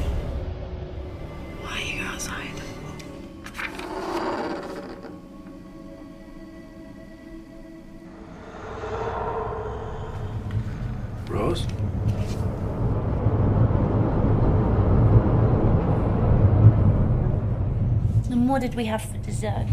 [18.80, 19.68] We have for dessert?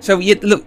[0.00, 0.64] So you look,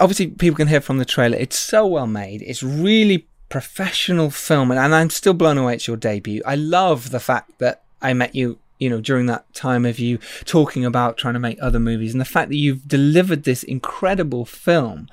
[0.00, 1.36] obviously people can hear from the trailer.
[1.36, 2.40] It's so well made.
[2.40, 5.74] It's really professional film, and, and I'm still blown away.
[5.74, 6.40] It's your debut.
[6.46, 8.58] I love the fact that I met you.
[8.78, 12.20] You know, during that time of you talking about trying to make other movies, and
[12.20, 15.08] the fact that you've delivered this incredible film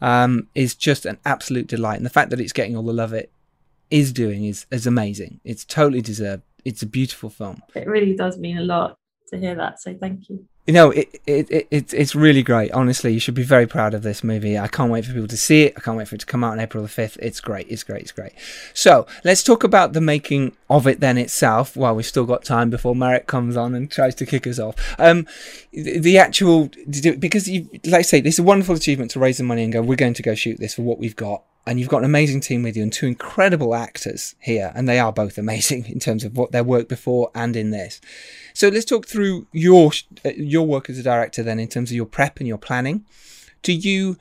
[0.00, 1.96] um, is just an absolute delight.
[1.96, 3.30] And the fact that it's getting all the love it
[3.90, 5.40] is doing is is amazing.
[5.44, 6.42] It's totally deserved.
[6.64, 7.62] It's a beautiful film.
[7.74, 9.80] It really does mean a lot to hear that.
[9.80, 10.46] So thank you.
[10.66, 12.72] You know, it, it, it it's it's really great.
[12.72, 14.58] Honestly, you should be very proud of this movie.
[14.58, 15.74] I can't wait for people to see it.
[15.76, 17.16] I can't wait for it to come out on April the fifth.
[17.22, 17.68] It's great.
[17.68, 18.02] It's great.
[18.02, 18.32] It's great.
[18.74, 21.76] So let's talk about the making of it then itself.
[21.76, 24.74] While we've still got time before Merrick comes on and tries to kick us off.
[24.98, 25.28] Um,
[25.72, 29.38] the, the actual because you like I say, this is a wonderful achievement to raise
[29.38, 29.82] the money and go.
[29.82, 31.44] We're going to go shoot this for what we've got.
[31.66, 34.98] And you've got an amazing team with you and two incredible actors here, and they
[34.98, 38.00] are both amazing in terms of what their work before and in this.
[38.54, 39.90] So let's talk through your
[40.24, 43.04] uh, your work as a director then in terms of your prep and your planning.
[43.62, 44.16] Do you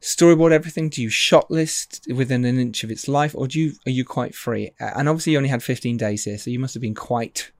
[0.00, 0.88] storyboard everything?
[0.88, 4.04] Do you shot list within an inch of its life, or do you are you
[4.04, 4.72] quite free?
[4.80, 7.50] Uh, And obviously, you only had 15 days here, so you must have been quite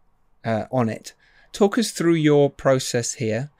[0.44, 1.14] uh, on it.
[1.52, 3.50] Talk us through your process here,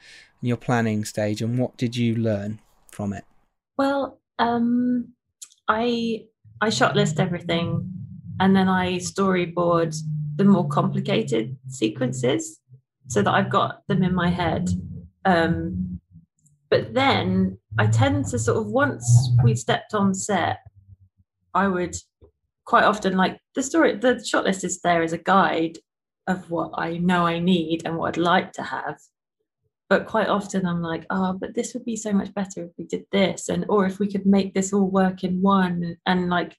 [0.41, 2.61] and your planning stage, and what did you learn
[2.91, 3.25] from it?
[3.77, 5.15] Well, um,
[5.69, 6.25] I
[6.61, 7.91] I shot list everything,
[8.41, 9.97] and then I storyboard
[10.37, 12.61] the more complicated sequences
[13.09, 14.69] so that I've got them in my head.
[15.25, 16.01] Um,
[16.71, 20.59] but then I tend to sort of once we stepped on set,
[21.55, 21.97] I would
[22.65, 23.97] quite often like the story.
[23.97, 25.79] The shot list is there as a guide
[26.27, 28.99] of what I know I need and what I'd like to have
[29.89, 32.85] but quite often i'm like oh but this would be so much better if we
[32.85, 36.57] did this and or if we could make this all work in one and like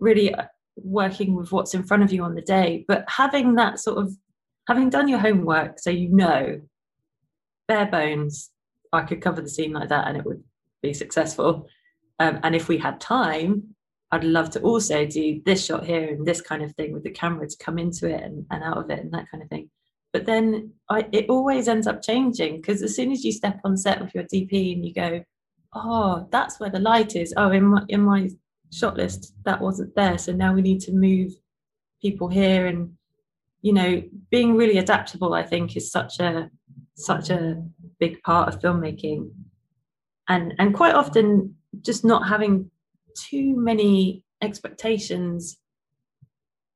[0.00, 0.44] really uh,
[0.82, 2.84] working with what's in front of you on the day.
[2.86, 4.16] But having that sort of
[4.66, 6.60] having done your homework so you know
[7.68, 8.50] bare bones
[8.92, 10.42] i could cover the scene like that and it would
[10.82, 11.66] be successful.
[12.20, 13.74] Um, and if we had time
[14.10, 17.10] i'd love to also do this shot here and this kind of thing with the
[17.10, 19.70] camera to come into it and, and out of it and that kind of thing
[20.18, 23.76] but then I, it always ends up changing because as soon as you step on
[23.76, 25.22] set with your DP and you go,
[25.72, 27.32] oh, that's where the light is.
[27.36, 28.28] Oh, in my in my
[28.72, 31.34] shot list that wasn't there, so now we need to move
[32.02, 32.94] people here, and
[33.62, 36.50] you know, being really adaptable, I think, is such a
[36.94, 37.62] such a
[38.00, 39.30] big part of filmmaking,
[40.28, 42.72] and and quite often just not having
[43.16, 45.58] too many expectations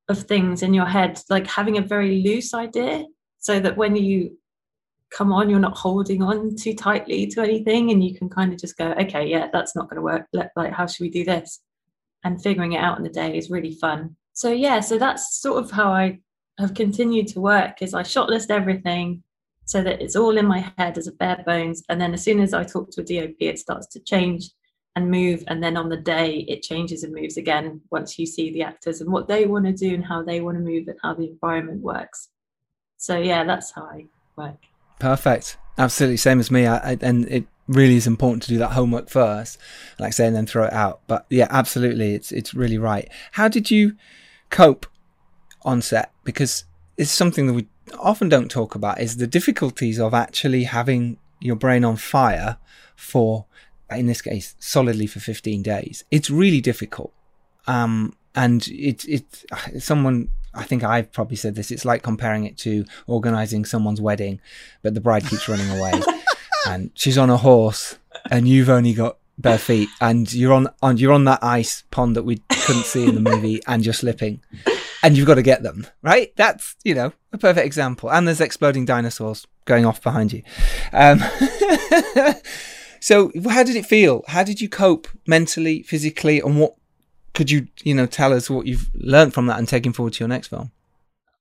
[0.09, 3.05] of things in your head, like having a very loose idea
[3.43, 4.39] so that when you
[5.11, 8.59] come on you're not holding on too tightly to anything and you can kind of
[8.59, 10.27] just go okay yeah that's not going to work.
[10.33, 11.61] Let, like how should we do this?
[12.25, 14.17] And figuring it out in the day is really fun.
[14.33, 16.19] So yeah so that's sort of how i
[16.59, 19.23] have continued to work is i shot list everything
[19.65, 21.83] so that it's all in my head as a bare bones.
[21.89, 24.51] And then as soon as i talk to a dop it starts to change
[24.95, 25.43] and move.
[25.49, 29.01] And then on the day it changes and moves again once you see the actors
[29.01, 31.29] and what they want to do and how they want to move and how the
[31.29, 32.29] environment works
[33.03, 34.05] so yeah that's how i
[34.37, 34.57] work
[35.03, 35.57] Perfect.
[35.79, 36.65] Absolutely, same as me.
[36.65, 39.59] I, I, and it really is important to do that homework first,
[39.99, 41.01] like I say, and then throw it out.
[41.09, 43.11] But yeah, absolutely, it's it's really right.
[43.33, 43.97] How did you
[44.51, 44.87] cope
[45.63, 46.13] on set?
[46.23, 47.67] Because it's something that we
[47.99, 49.01] often don't talk about.
[49.01, 52.59] Is the difficulties of actually having your brain on fire
[52.95, 53.47] for
[53.91, 57.13] in this case, solidly for 15 days, it's really difficult.
[57.67, 59.45] Um, and it, it,
[59.83, 64.41] someone, I think I've probably said this, it's like comparing it to organizing someone's wedding,
[64.83, 65.93] but the bride keeps running away
[66.67, 67.99] and she's on a horse
[68.31, 72.17] and you've only got bare feet and you're on, on, you're on that ice pond
[72.17, 74.41] that we couldn't see in the movie and you're slipping
[75.03, 76.35] and you've got to get them, right?
[76.37, 78.11] That's, you know, a perfect example.
[78.11, 80.43] And there's exploding dinosaurs going off behind you.
[80.93, 81.21] Um,
[83.01, 84.23] so how did it feel?
[84.29, 86.77] How did you cope mentally, physically, and what
[87.35, 90.21] could you, you know, tell us what you've learned from that and taking forward to
[90.21, 90.71] your next film?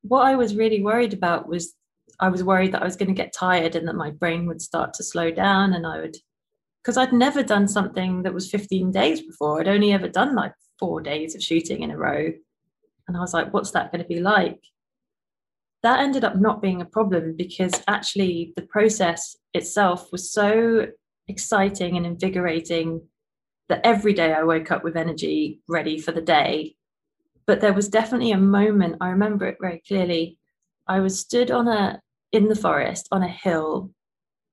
[0.04, 1.74] What I was really worried about was
[2.20, 4.62] I was worried that I was going to get tired and that my brain would
[4.62, 6.16] start to slow down and I would
[6.82, 9.60] because I'd never done something that was 15 days before.
[9.60, 12.32] I'd only ever done like four days of shooting in a row.
[13.08, 14.60] And I was like, what's that going to be like?
[15.84, 20.88] That ended up not being a problem because actually the process itself was so
[21.28, 23.02] exciting and invigorating
[23.72, 26.76] that every day I woke up with energy ready for the day.
[27.48, 30.38] But there was definitely a moment, I remember it very clearly.
[30.88, 32.02] I was stood on a
[32.34, 33.92] in the forest on a hill.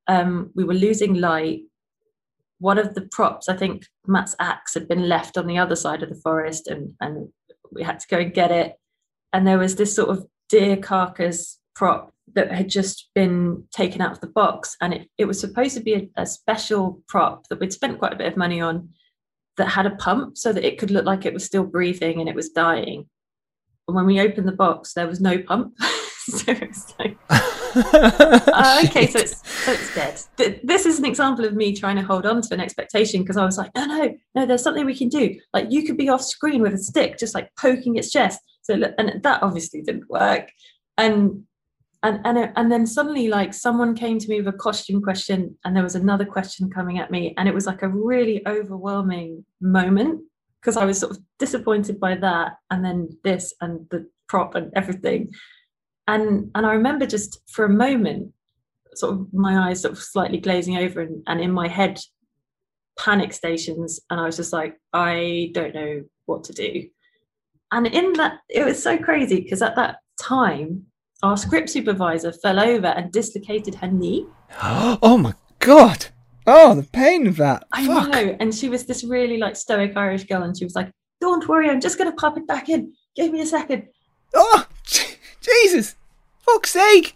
[0.07, 1.62] Um, we were losing light.
[2.61, 6.05] One of the props, I think Matt's axe had been left on the other side
[6.05, 7.29] of the forest and, and
[7.73, 8.77] we had to go and get it.
[9.33, 14.12] And there was this sort of deer carcass prop that had just been taken out
[14.12, 14.77] of the box.
[14.81, 18.12] And it, it was supposed to be a, a special prop that we'd spent quite
[18.12, 18.91] a bit of money on
[19.59, 22.29] that had a pump so that it could look like it was still breathing and
[22.29, 23.09] it was dying.
[23.87, 25.75] And when we opened the box, there was no pump.
[25.81, 30.61] so it's like, uh, okay, so it's so it's dead.
[30.65, 33.45] This is an example of me trying to hold on to an expectation because I
[33.45, 35.39] was like, no, no, no, there's something we can do.
[35.53, 38.41] Like you could be off screen with a stick, just like poking its chest.
[38.63, 40.51] So and that obviously didn't work.
[40.97, 41.45] And
[42.03, 45.57] and and uh, and then suddenly like someone came to me with a costume question
[45.64, 49.44] and there was another question coming at me and it was like a really overwhelming
[49.61, 50.20] moment
[50.61, 54.72] because I was sort of disappointed by that and then this and the prop and
[54.76, 55.32] everything.
[56.07, 58.32] And and I remember just for a moment
[58.94, 62.01] sort of my eyes sort of slightly glazing over and, and in my head
[62.99, 66.88] panic stations and I was just like I don't know what to do.
[67.72, 70.86] And in that it was so crazy because at that time
[71.23, 74.27] our script supervisor fell over and dislocated her knee.
[74.62, 76.07] oh my god!
[76.47, 77.66] Oh, the pain of that.
[77.73, 78.09] I Fuck.
[78.09, 78.37] know.
[78.41, 80.91] And she was this really like stoic Irish girl, and she was like,
[81.21, 82.93] "Don't worry, I'm just going to pop it back in.
[83.16, 83.89] Give me a second.
[84.35, 84.66] Oh,
[85.41, 85.97] Jesus!
[86.41, 87.14] Fuck's sake!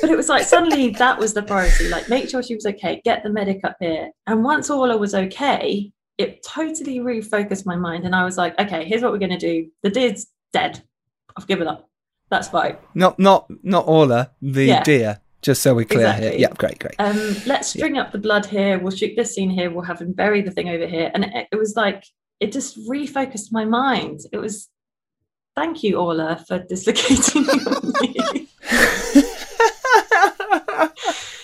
[0.00, 1.88] but it was like suddenly that was the priority.
[1.88, 3.00] Like, make sure she was okay.
[3.04, 4.10] Get the medic up here.
[4.26, 8.84] And once Orla was okay, it totally refocused my mind, and I was like, okay,
[8.84, 9.70] here's what we're going to do.
[9.82, 10.82] The dude's dead.
[11.36, 11.88] I've given up.
[12.32, 12.78] That's fine.
[12.94, 14.82] Not not not Orla, the yeah.
[14.82, 15.20] deer.
[15.42, 16.30] Just so we're clear exactly.
[16.30, 16.38] here.
[16.38, 16.94] Yeah, great, great.
[16.98, 18.02] Um, let's string yeah.
[18.02, 18.78] up the blood here.
[18.78, 19.70] We'll shoot this scene here.
[19.70, 21.10] We'll have him bury the thing over here.
[21.12, 22.06] And it, it was like
[22.40, 24.20] it just refocused my mind.
[24.32, 24.70] It was
[25.54, 27.42] thank you, Orla, for dislocating
[28.00, 28.48] me.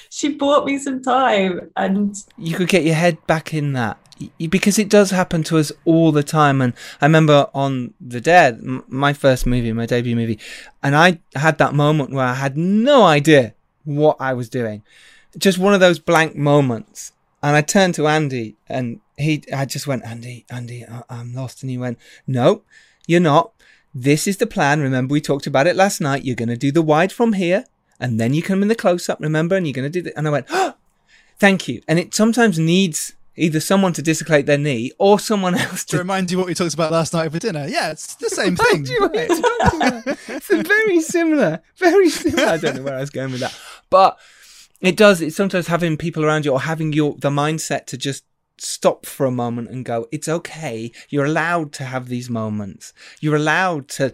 [0.09, 3.99] she bought me some time and you could get your head back in that
[4.48, 6.60] because it does happen to us all the time.
[6.60, 10.38] And I remember on The Dead, my first movie, my debut movie,
[10.82, 13.54] and I had that moment where I had no idea
[13.84, 14.82] what I was doing.
[15.36, 17.12] Just one of those blank moments.
[17.42, 21.62] And I turned to Andy and he, I just went, Andy, Andy, I'm lost.
[21.62, 22.62] And he went, No,
[23.06, 23.52] you're not.
[23.94, 24.80] This is the plan.
[24.80, 26.24] Remember, we talked about it last night.
[26.24, 27.64] You're going to do the wide from here
[28.00, 29.56] and then you come in the close up, remember?
[29.56, 30.16] And you're going to do that.
[30.16, 30.74] And I went, oh,
[31.38, 31.82] Thank you.
[31.86, 35.99] And it sometimes needs either someone to dislocate their knee or someone else to, to
[35.99, 37.66] remind you what we talked about last night over dinner.
[37.68, 38.86] Yeah, it's the same thing.
[38.89, 42.49] it's very similar, very similar.
[42.49, 43.59] I don't know where I was going with that,
[43.91, 44.18] but
[44.80, 45.20] it does.
[45.20, 48.24] It's sometimes having people around you or having your the mindset to just
[48.61, 50.91] stop for a moment and go, it's okay.
[51.09, 52.93] You're allowed to have these moments.
[53.20, 54.12] You're allowed to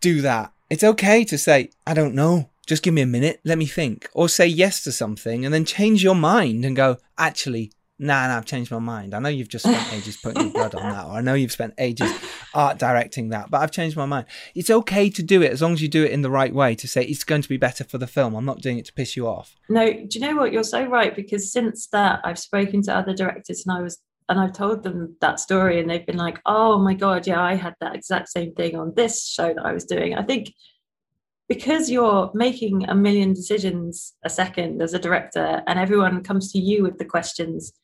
[0.00, 0.52] do that.
[0.70, 2.50] It's okay to say, I don't know.
[2.66, 3.40] Just give me a minute.
[3.44, 4.08] Let me think.
[4.14, 8.36] Or say yes to something and then change your mind and go, actually, nah, nah,
[8.36, 9.14] I've changed my mind.
[9.14, 11.52] I know you've just spent ages putting your blood on that, or I know you've
[11.52, 12.12] spent ages
[12.54, 14.26] art directing that, but I've changed my mind.
[14.54, 16.74] It's okay to do it as long as you do it in the right way
[16.74, 18.34] to say it's going to be better for the film.
[18.34, 19.54] I'm not doing it to piss you off.
[19.68, 20.52] No, do you know what?
[20.52, 24.40] You're so right because since that, I've spoken to other directors and I was and
[24.40, 27.74] I've told them that story and they've been like, oh my God, yeah, I had
[27.80, 30.14] that exact same thing on this show that I was doing.
[30.14, 30.54] I think
[31.48, 36.58] because you're making a million decisions a second as a director and everyone comes to
[36.58, 37.74] you with the questions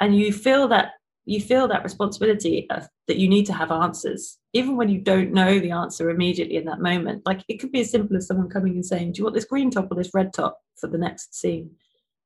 [0.00, 0.92] and you feel that
[1.26, 5.32] you feel that responsibility of, that you need to have answers even when you don't
[5.32, 8.48] know the answer immediately in that moment like it could be as simple as someone
[8.48, 10.98] coming and saying do you want this green top or this red top for the
[10.98, 11.70] next scene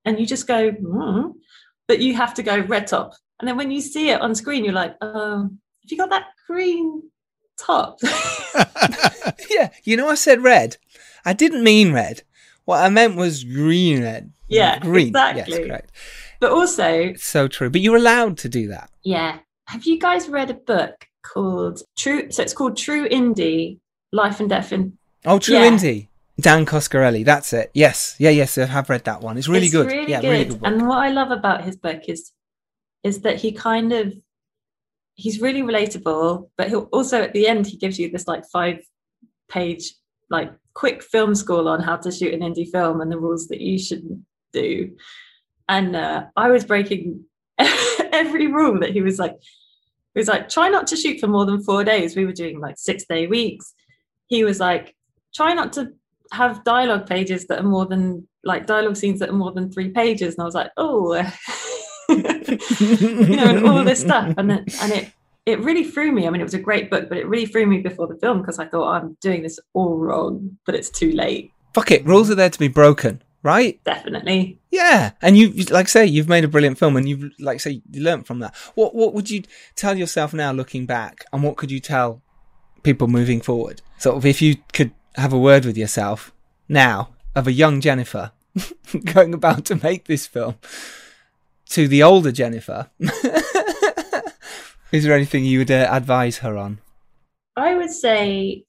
[0.05, 1.33] and you just go mm,
[1.89, 3.15] but you have to go red top.
[3.39, 6.27] And then when you see it on screen, you're like, oh have you got that
[6.47, 7.03] green
[7.59, 7.99] top?
[9.51, 10.77] yeah, you know, I said red.
[11.25, 12.23] I didn't mean red.
[12.65, 14.33] What I meant was green red.
[14.49, 15.09] yeah, green.
[15.09, 15.45] exactly.
[15.47, 15.93] Yes, correct.
[16.41, 17.71] But also, It's so true.
[17.71, 18.91] But you're allowed to do that.
[19.03, 22.31] yeah, have you guys read a book called True?
[22.31, 23.79] So it's called True Indie:
[24.13, 24.99] Life and Death in.
[25.25, 25.71] Oh, True Yeah.
[25.71, 26.09] Indie.
[26.41, 27.25] Don Coscarelli.
[27.25, 27.71] That's it.
[27.75, 28.17] Yes.
[28.19, 29.39] Yeah, yes, I have read that one.
[29.39, 29.87] It's really It's good.
[29.87, 30.29] Really yeah, good.
[30.31, 30.69] really good book.
[30.73, 32.33] And what I love about his book is
[33.05, 34.13] is that he kind of
[35.15, 38.81] he's really relatable, but he'll also at the end he gives you this like five
[39.49, 39.95] page
[40.29, 43.61] like quick film school on how to shoot an indie film and the rules that
[43.61, 44.21] you shouldn't
[44.53, 44.91] do.
[45.69, 47.25] And uh, I was breaking
[47.59, 49.37] every rule that he was like
[50.15, 52.17] he was like try not to shoot for more than four days.
[52.17, 53.75] We were doing like six day weeks.
[54.27, 54.95] He was like
[55.35, 55.93] try not to
[56.33, 59.91] have dialogue pages that are more than like dialogue scenes that are more than three
[59.91, 61.15] pages and i was like oh
[62.09, 65.13] you know and all this stuff and and it
[65.47, 67.67] it really threw me i mean it was a great book but it really threw
[67.67, 71.13] me before the film because i thought i'm doing this all wrong but it's too
[71.13, 72.07] late Fuck it.
[72.07, 73.79] Rules are there to be broken, right?
[73.85, 77.55] definitely Yeah, and you like I say you've made a brilliant film, and you've like
[77.55, 78.57] I say you learnt from that.
[78.75, 79.45] What what would you
[79.77, 82.23] tell yourself now, looking back, and what could you tell
[82.83, 83.83] people moving forward?
[83.99, 86.33] Sort of, if you could have a word with yourself
[86.69, 88.33] now of a young Jennifer
[89.05, 90.57] going about to make this film
[91.69, 92.91] to the older Jennifer,
[94.91, 96.81] is there anything you would uh, advise her on?
[97.57, 98.65] i would say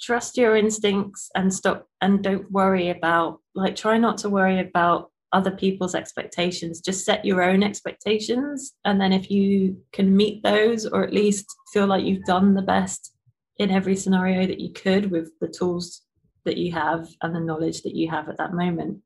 [0.00, 5.10] trust your instincts and stop and don't worry about like try not to worry about
[5.32, 6.80] other people's expectations.
[6.80, 11.46] Just set your own expectations and then if you can meet those or at least
[11.72, 13.12] feel like you've done the best
[13.58, 16.02] in every scenario that you could with the tools
[16.44, 18.98] that you have and the knowledge that you have at that moment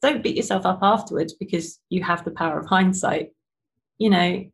[0.00, 3.30] don't beat yourself up afterwards because you have the power of hindsight.
[3.98, 4.44] You know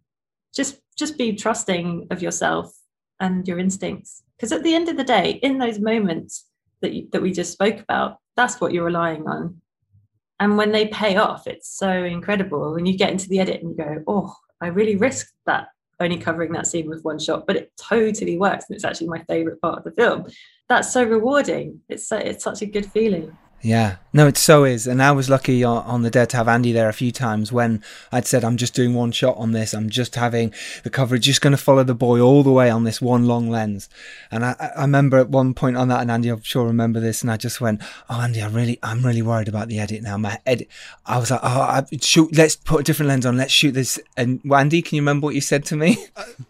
[0.55, 2.73] just just be trusting of yourself
[3.21, 4.23] and your instincts.
[4.37, 6.47] Because at the end of the day in those moments
[6.81, 9.61] that you, that we just spoke about that's what you're relying on.
[10.41, 12.75] And when they pay off it's so incredible.
[12.75, 15.69] When you get into the edit and you go oh i really risked that
[16.01, 19.23] only covering that scene with one shot but it totally works and it's actually my
[19.29, 20.27] favorite part of the film.
[20.69, 21.81] That's so rewarding.
[21.89, 24.87] It's so, it's such a good feeling Yeah, no, it so is.
[24.87, 27.51] And I was lucky on, on the dead to have Andy there a few times
[27.51, 29.73] when I'd said, I'm just doing one shot on this.
[29.73, 30.53] I'm just having
[30.83, 33.49] the coverage, just going to follow the boy all the way on this one long
[33.49, 33.89] lens.
[34.31, 37.23] And I, I remember at one point on that, and Andy, I'm sure remember this.
[37.23, 40.19] And I just went, Oh, Andy, I really, I'm really worried about the edit now.
[40.19, 40.69] My edit,
[41.07, 43.39] I was like, Oh, I, shoot, let's put a different lens on.
[43.39, 43.99] Let's shoot this.
[44.15, 45.97] And Andy, can you remember what you said to me?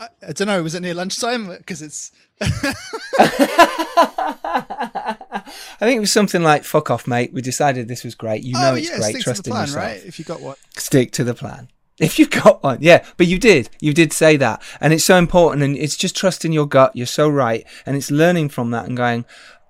[0.00, 0.60] I, I don't know.
[0.64, 1.46] Was it near lunchtime?
[1.46, 2.10] Because it's.
[5.46, 7.32] I think it was something like, fuck off, mate.
[7.32, 8.42] We decided this was great.
[8.42, 9.10] You oh, know oh it's yeah, great.
[9.10, 9.84] stick Trust to the in yourself.
[9.84, 10.02] right?
[10.04, 10.56] If you got one.
[10.76, 11.68] stick to the plan.
[12.00, 15.16] If you've got one, yeah, but you did, you did say that, and it's so
[15.16, 16.96] important, and it's just trusting your gut.
[16.96, 19.24] You're so right, and it's learning from that and going,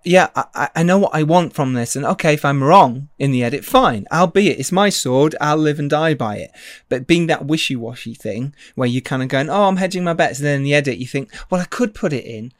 [0.04, 3.30] yeah, I- I, know what I want from this, and okay, if I'm wrong in
[3.30, 4.58] the edit, fine, I'll be it.
[4.58, 5.34] It's my sword.
[5.40, 6.50] I'll live and die by it.
[6.88, 10.38] But being that wishy-washy thing where you're kind of going, oh, I'm hedging my bets,
[10.38, 12.52] and then in the edit you think, well, I could put it in,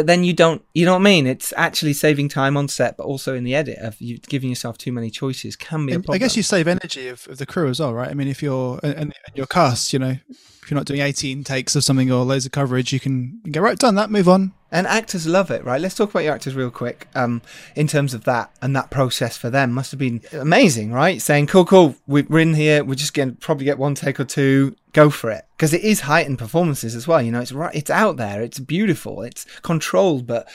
[0.00, 0.64] but then you don't.
[0.72, 1.26] You know what I mean?
[1.26, 4.78] It's actually saving time on set, but also in the edit of you giving yourself
[4.78, 6.14] too many choices can be a problem.
[6.14, 8.08] I guess you save energy of, of the crew as well, right?
[8.08, 11.44] I mean, if you're and, and your cast, you know, if you're not doing 18
[11.44, 14.54] takes of something or loads of coverage, you can go right done that, move on.
[14.72, 15.80] And actors love it, right?
[15.80, 17.08] Let's talk about your actors real quick.
[17.14, 17.42] Um,
[17.74, 21.20] in terms of that and that process for them must have been amazing, right?
[21.20, 22.84] Saying, "Cool, cool, we- we're in here.
[22.84, 24.76] We're just going to probably get one take or two.
[24.92, 27.20] Go for it." Because it is heightened performances as well.
[27.20, 27.74] You know, it's right.
[27.74, 28.42] It's out there.
[28.42, 29.22] It's beautiful.
[29.22, 30.48] It's controlled, but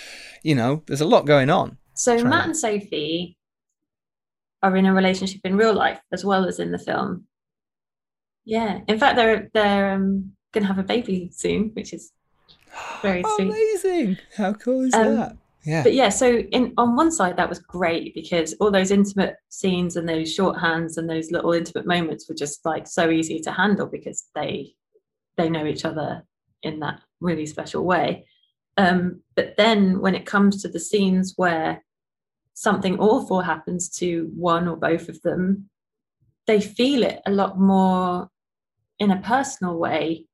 [0.44, 1.78] you know, there's a lot going on.
[1.94, 3.38] So Try Matt and Sophie
[4.64, 7.26] are in a relationship in real life as well as in the film.
[8.46, 12.12] Yeah, in fact, they're they're um, gonna have a baby soon, which is
[13.02, 13.50] very sweet.
[13.50, 14.18] Amazing!
[14.36, 15.38] How cool is Um, that?
[15.64, 15.82] Yeah.
[15.84, 19.96] But yeah, so in on one side that was great because all those intimate scenes
[19.96, 23.88] and those shorthands and those little intimate moments were just like so easy to handle
[23.88, 24.76] because they
[25.38, 26.24] they know each other
[26.62, 28.26] in that really special way.
[28.78, 31.84] Um, but then when it comes to the scenes where
[32.54, 35.70] something awful happens to one or both of them,
[36.46, 38.30] they feel it a lot more
[39.00, 40.26] in a personal way.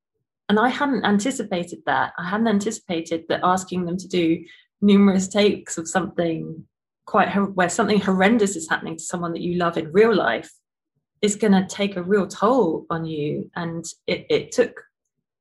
[0.52, 2.12] And I hadn't anticipated that.
[2.18, 4.44] I hadn't anticipated that asking them to do
[4.82, 6.66] numerous takes of something
[7.06, 10.52] quite where something horrendous is happening to someone that you love in real life
[11.22, 13.50] is going to take a real toll on you.
[13.56, 14.78] And it, it took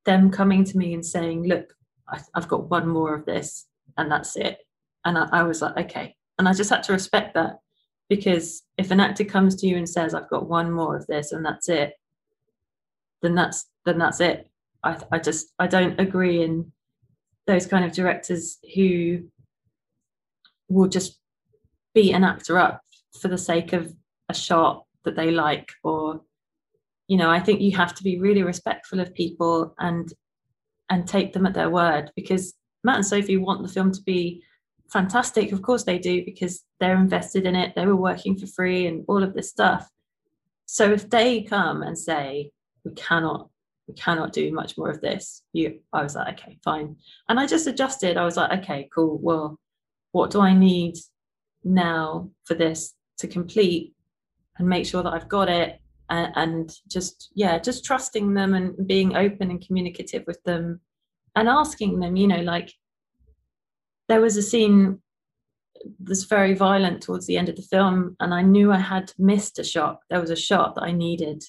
[0.05, 1.73] them coming to me and saying, Look,
[2.07, 3.67] I, I've got one more of this,
[3.97, 4.59] and that's it.
[5.03, 6.15] And I, I was like, Okay.
[6.39, 7.59] And I just had to respect that
[8.07, 11.33] because if an actor comes to you and says, I've got one more of this
[11.33, 11.95] and that's it,
[13.21, 14.47] then that's then that's it.
[14.84, 16.72] I I just I don't agree in
[17.48, 19.26] those kind of directors who
[20.70, 21.20] will just
[21.94, 22.82] beat an actor up
[23.20, 23.94] for the sake of
[24.30, 26.22] a shot that they like or
[27.08, 30.14] you know i think you have to be really respectful of people and
[30.90, 32.53] and take them at their word because
[32.86, 34.41] matt and sophie want the film to be
[34.91, 35.52] fantastic.
[35.52, 37.74] Of course they do because they're invested in it.
[37.76, 39.90] They were working for free and all of this stuff.
[40.66, 42.52] So if they come and say
[42.84, 43.49] we cannot
[43.91, 45.43] we cannot do much more of this.
[45.53, 46.95] You i was like okay fine.
[47.27, 48.18] And i just adjusted.
[48.18, 49.18] I was like okay cool.
[49.22, 49.59] Well
[50.13, 50.95] what do i need
[51.63, 53.93] now for this to complete
[54.57, 55.80] and make sure that I've got it?
[56.09, 60.81] And, and just yeah just trusting them and being open and communicative with them
[61.38, 62.73] and asking them you know like
[64.09, 65.01] there was a scene
[66.01, 69.57] that's very violent towards the end of the film and I knew I had missed
[69.57, 69.99] a shot.
[70.09, 71.43] There was a shot that I needed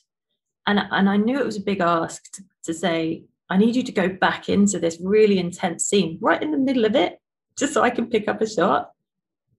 [0.67, 3.83] and and I knew it was a big ask to, to say I need you
[3.83, 7.21] to go back into this really intense scene right in the middle of it
[7.59, 8.93] just so I can pick up a shot.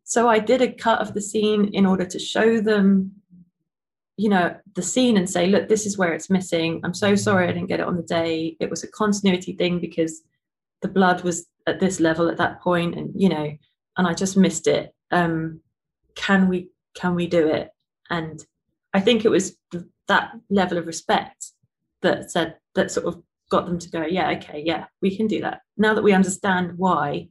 [0.04, 3.12] So I did a cut of the scene in order to show them
[4.16, 6.82] you know the scene and say look this is where it's missing.
[6.84, 8.56] I'm so sorry i didn't get it on the day.
[8.60, 10.22] It was a continuity thing because
[10.82, 13.58] the blood was at this level at that point and you know
[13.98, 14.94] and i just missed it.
[15.12, 15.62] Um
[16.16, 17.70] can we can we do it?
[18.10, 18.44] And
[18.94, 19.56] i think it was
[20.08, 21.52] that level of respect
[22.02, 25.40] that said that sort of got them to go yeah okay yeah we can do
[25.42, 27.28] that now that we understand why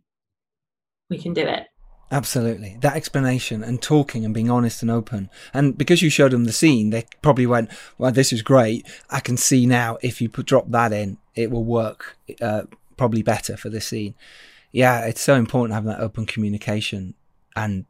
[1.11, 1.67] we can do it
[2.13, 2.77] Absolutely.
[2.83, 5.31] That explanation and talking and being honest and open.
[5.55, 8.87] And because you showed them the scene, they probably went, well, this is great.
[9.09, 12.65] I can see now if you put, drop that in, it will work uh,
[12.99, 14.15] probably better for this scene.
[14.73, 17.15] Yeah, it's so important having that open communication
[17.57, 17.87] and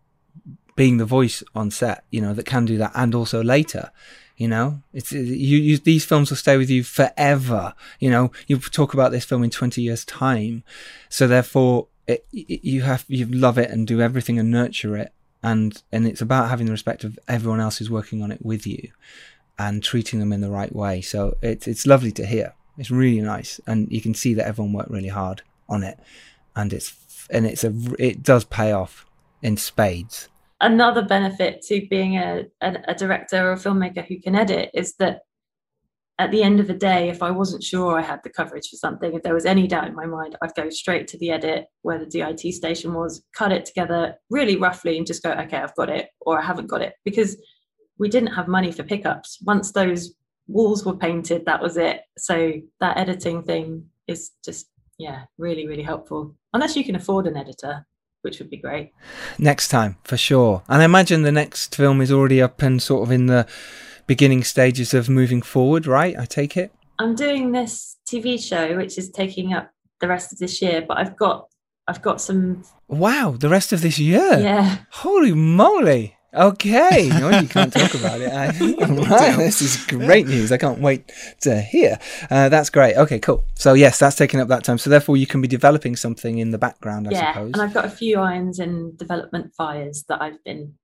[0.76, 3.90] being the voice on set, you know, that can do that and also later.
[4.36, 5.78] You know, it's you, you.
[5.78, 7.74] These films will stay with you forever.
[8.00, 10.64] You know, you talk about this film in twenty years' time,
[11.08, 15.82] so therefore, it, you have you love it and do everything and nurture it and
[15.90, 18.90] and it's about having the respect of everyone else who's working on it with you
[19.58, 23.20] and treating them in the right way so it's it's lovely to hear it's really
[23.20, 25.98] nice and you can see that everyone worked really hard on it
[26.56, 26.94] and it's
[27.30, 29.06] and it's a it does pay off
[29.42, 30.28] in spades
[30.62, 34.94] another benefit to being a, a, a director or a filmmaker who can edit is
[34.98, 35.20] that
[36.18, 38.76] at the end of the day, if I wasn't sure I had the coverage for
[38.76, 41.66] something, if there was any doubt in my mind, I'd go straight to the edit
[41.82, 45.74] where the DIT station was, cut it together really roughly, and just go, okay, I've
[45.74, 47.36] got it, or I haven't got it, because
[47.98, 49.38] we didn't have money for pickups.
[49.42, 50.14] Once those
[50.46, 52.02] walls were painted, that was it.
[52.18, 54.66] So that editing thing is just,
[54.98, 56.36] yeah, really, really helpful.
[56.52, 57.84] Unless you can afford an editor,
[58.22, 58.92] which would be great.
[59.38, 60.62] Next time, for sure.
[60.68, 63.46] And I imagine the next film is already up and sort of in the
[64.06, 66.16] beginning stages of moving forward, right?
[66.18, 66.72] I take it.
[66.98, 69.70] I'm doing this TV show, which is taking up
[70.00, 71.48] the rest of this year, but I've got
[71.88, 72.62] I've got some.
[72.88, 74.38] Wow, the rest of this year.
[74.38, 74.78] Yeah.
[74.90, 76.16] Holy moly!
[76.34, 78.32] Okay, no, you can't talk about it.
[78.32, 78.46] I,
[79.10, 80.50] right, this is great news.
[80.50, 81.98] I can't wait to hear.
[82.30, 82.96] Uh, that's great.
[82.96, 83.44] Okay, cool.
[83.54, 84.78] So yes, that's taking up that time.
[84.78, 87.52] So therefore, you can be developing something in the background, I yeah, suppose.
[87.52, 90.74] and I've got a few irons in development fires that I've been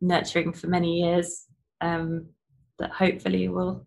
[0.00, 1.46] nurturing for many years.
[1.80, 2.26] Um,
[2.80, 3.86] that hopefully will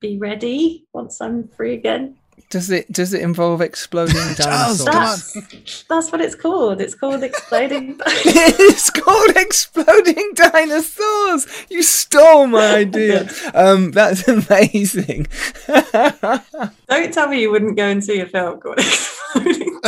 [0.00, 2.16] be ready once I'm free again.
[2.48, 5.32] Does it does it involve exploding dinosaurs?
[5.34, 6.80] that's, that's what it's called.
[6.80, 8.00] It's called exploding.
[8.06, 11.46] it's called exploding dinosaurs.
[11.68, 13.28] You stole my idea.
[13.54, 15.26] Um, that's amazing.
[15.66, 19.80] Don't tell me you wouldn't go and see a film called Exploding.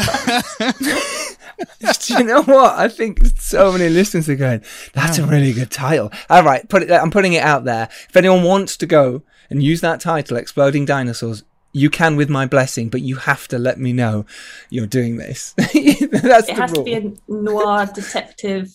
[2.05, 2.79] Do you know what?
[2.79, 4.63] I think so many listeners are going,
[4.93, 6.11] that's a really good title.
[6.29, 7.89] All right, put it, I'm putting it out there.
[8.09, 12.47] If anyone wants to go and use that title, Exploding Dinosaurs, you can with my
[12.47, 14.27] blessing, but you have to let me know
[14.71, 15.53] you're doing this.
[15.57, 16.85] That's it has rule.
[16.85, 18.73] to be a noir detective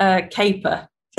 [0.00, 0.88] uh, caper.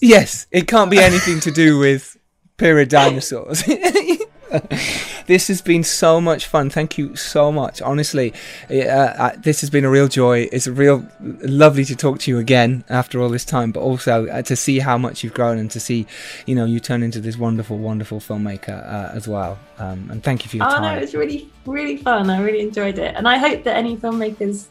[0.00, 2.16] yes, it can't be anything to do with
[2.56, 3.64] period dinosaurs.
[5.26, 6.70] this has been so much fun.
[6.70, 7.82] Thank you so much.
[7.82, 8.32] Honestly,
[8.70, 10.48] uh, uh, this has been a real joy.
[10.52, 14.26] It's a real lovely to talk to you again after all this time, but also
[14.28, 16.06] uh, to see how much you've grown and to see,
[16.46, 19.58] you know, you turn into this wonderful, wonderful filmmaker uh, as well.
[19.78, 20.84] Um, and thank you for your oh, time.
[20.84, 22.30] Oh no, it was really, really fun.
[22.30, 24.66] I really enjoyed it, and I hope that any filmmakers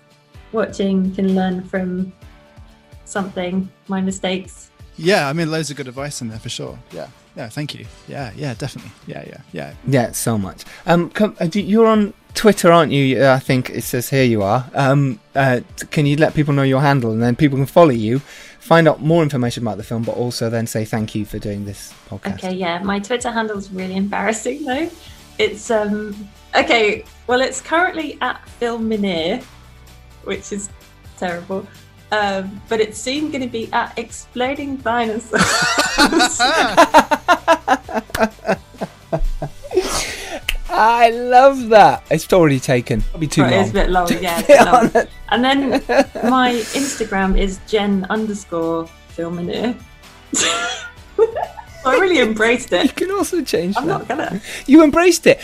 [0.51, 2.13] watching can learn from
[3.05, 4.71] something, my mistakes.
[4.97, 6.79] Yeah, I mean, loads of good advice in there for sure.
[6.91, 7.85] Yeah yeah, thank you.
[8.07, 8.91] Yeah, yeah, definitely.
[9.07, 9.73] Yeah, yeah, yeah.
[9.87, 10.63] Yeah, so much.
[10.85, 13.25] Um, come, uh, you're on Twitter, aren't you?
[13.25, 14.69] I think it says here you are.
[14.73, 18.19] Um, uh, can you let people know your handle and then people can follow you
[18.59, 21.65] find out more information about the film, but also then say thank you for doing
[21.65, 22.35] this podcast.
[22.35, 22.79] Okay, yeah.
[22.79, 24.89] My Twitter handle is really embarrassing though.
[25.37, 26.15] It's um
[26.55, 27.03] okay.
[27.27, 29.43] Well, it's currently at Filmineer,
[30.23, 30.69] which is
[31.17, 31.67] terrible.
[32.13, 35.41] Um, but it's soon going to be at Exploding Dinosaurs.
[40.69, 42.03] I love that.
[42.09, 42.99] It's already taken.
[42.99, 43.61] It'll be too Right, long.
[43.61, 44.39] It's a bit long, yeah.
[44.39, 44.91] it's a fit bit long.
[44.95, 45.09] it.
[45.29, 45.69] And then
[46.29, 49.75] my Instagram is Jen underscore Filmineer.
[51.85, 52.83] I really embraced it.
[52.85, 53.99] You can also change I'm that.
[53.99, 54.41] not gonna.
[54.65, 55.39] You embraced it.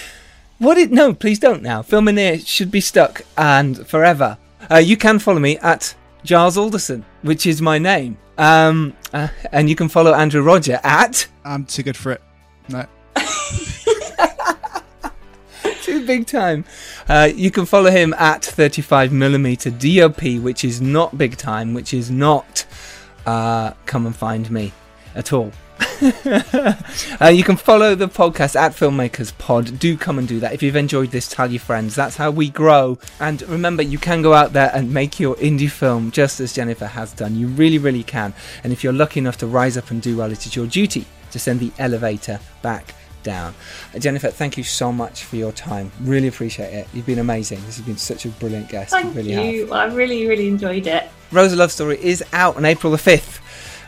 [0.58, 0.92] What it?
[0.92, 1.82] No, please don't now.
[1.82, 4.38] Filmineer should be stuck and forever.
[4.72, 8.18] Uh, you can follow me at Giles Alderson, which is my name.
[8.38, 12.22] Um, uh, and you can follow Andrew Rodger at I'm too good for it.
[12.70, 12.86] No.
[15.82, 16.66] too big time.
[17.08, 22.12] Uh, you can follow him at 35mm DOP, which is not big time, which is
[22.12, 22.66] not
[23.26, 24.72] uh, come and find me
[25.16, 25.52] at all.
[27.22, 29.80] uh, you can follow the podcast at Filmmakers Pod.
[29.80, 30.54] Do come and do that.
[30.54, 31.96] If you've enjoyed this, tell your friends.
[31.96, 32.98] That's how we grow.
[33.20, 36.88] And remember, you can go out there and make your indie film just as Jennifer
[36.88, 37.36] has done.
[37.36, 38.34] You really, really can.
[38.64, 41.06] And if you're lucky enough to rise up and do well, it is your duty
[41.32, 42.94] to send the elevator back
[43.24, 43.54] down.
[43.94, 45.92] Uh, Jennifer, thank you so much for your time.
[46.02, 46.88] Really appreciate it.
[46.94, 47.60] You've been amazing.
[47.66, 48.92] This has been such a brilliant guest.
[48.92, 49.46] Thank really have.
[49.46, 49.72] you.
[49.72, 51.10] I really, really enjoyed it.
[51.32, 53.40] Rose: A Love Story is out on April the 5th,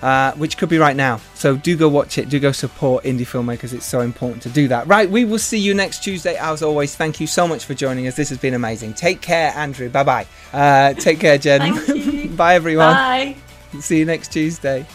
[0.01, 1.19] uh, which could be right now.
[1.35, 2.29] So do go watch it.
[2.29, 3.73] Do go support indie filmmakers.
[3.73, 4.87] It's so important to do that.
[4.87, 6.35] Right, we will see you next Tuesday.
[6.37, 8.15] As always, thank you so much for joining us.
[8.15, 8.93] This has been amazing.
[8.93, 9.89] Take care, Andrew.
[9.89, 10.27] Bye bye.
[10.53, 12.35] Uh, take care, Jen.
[12.35, 12.93] Bye, everyone.
[12.93, 13.35] Bye.
[13.79, 14.85] See you next Tuesday.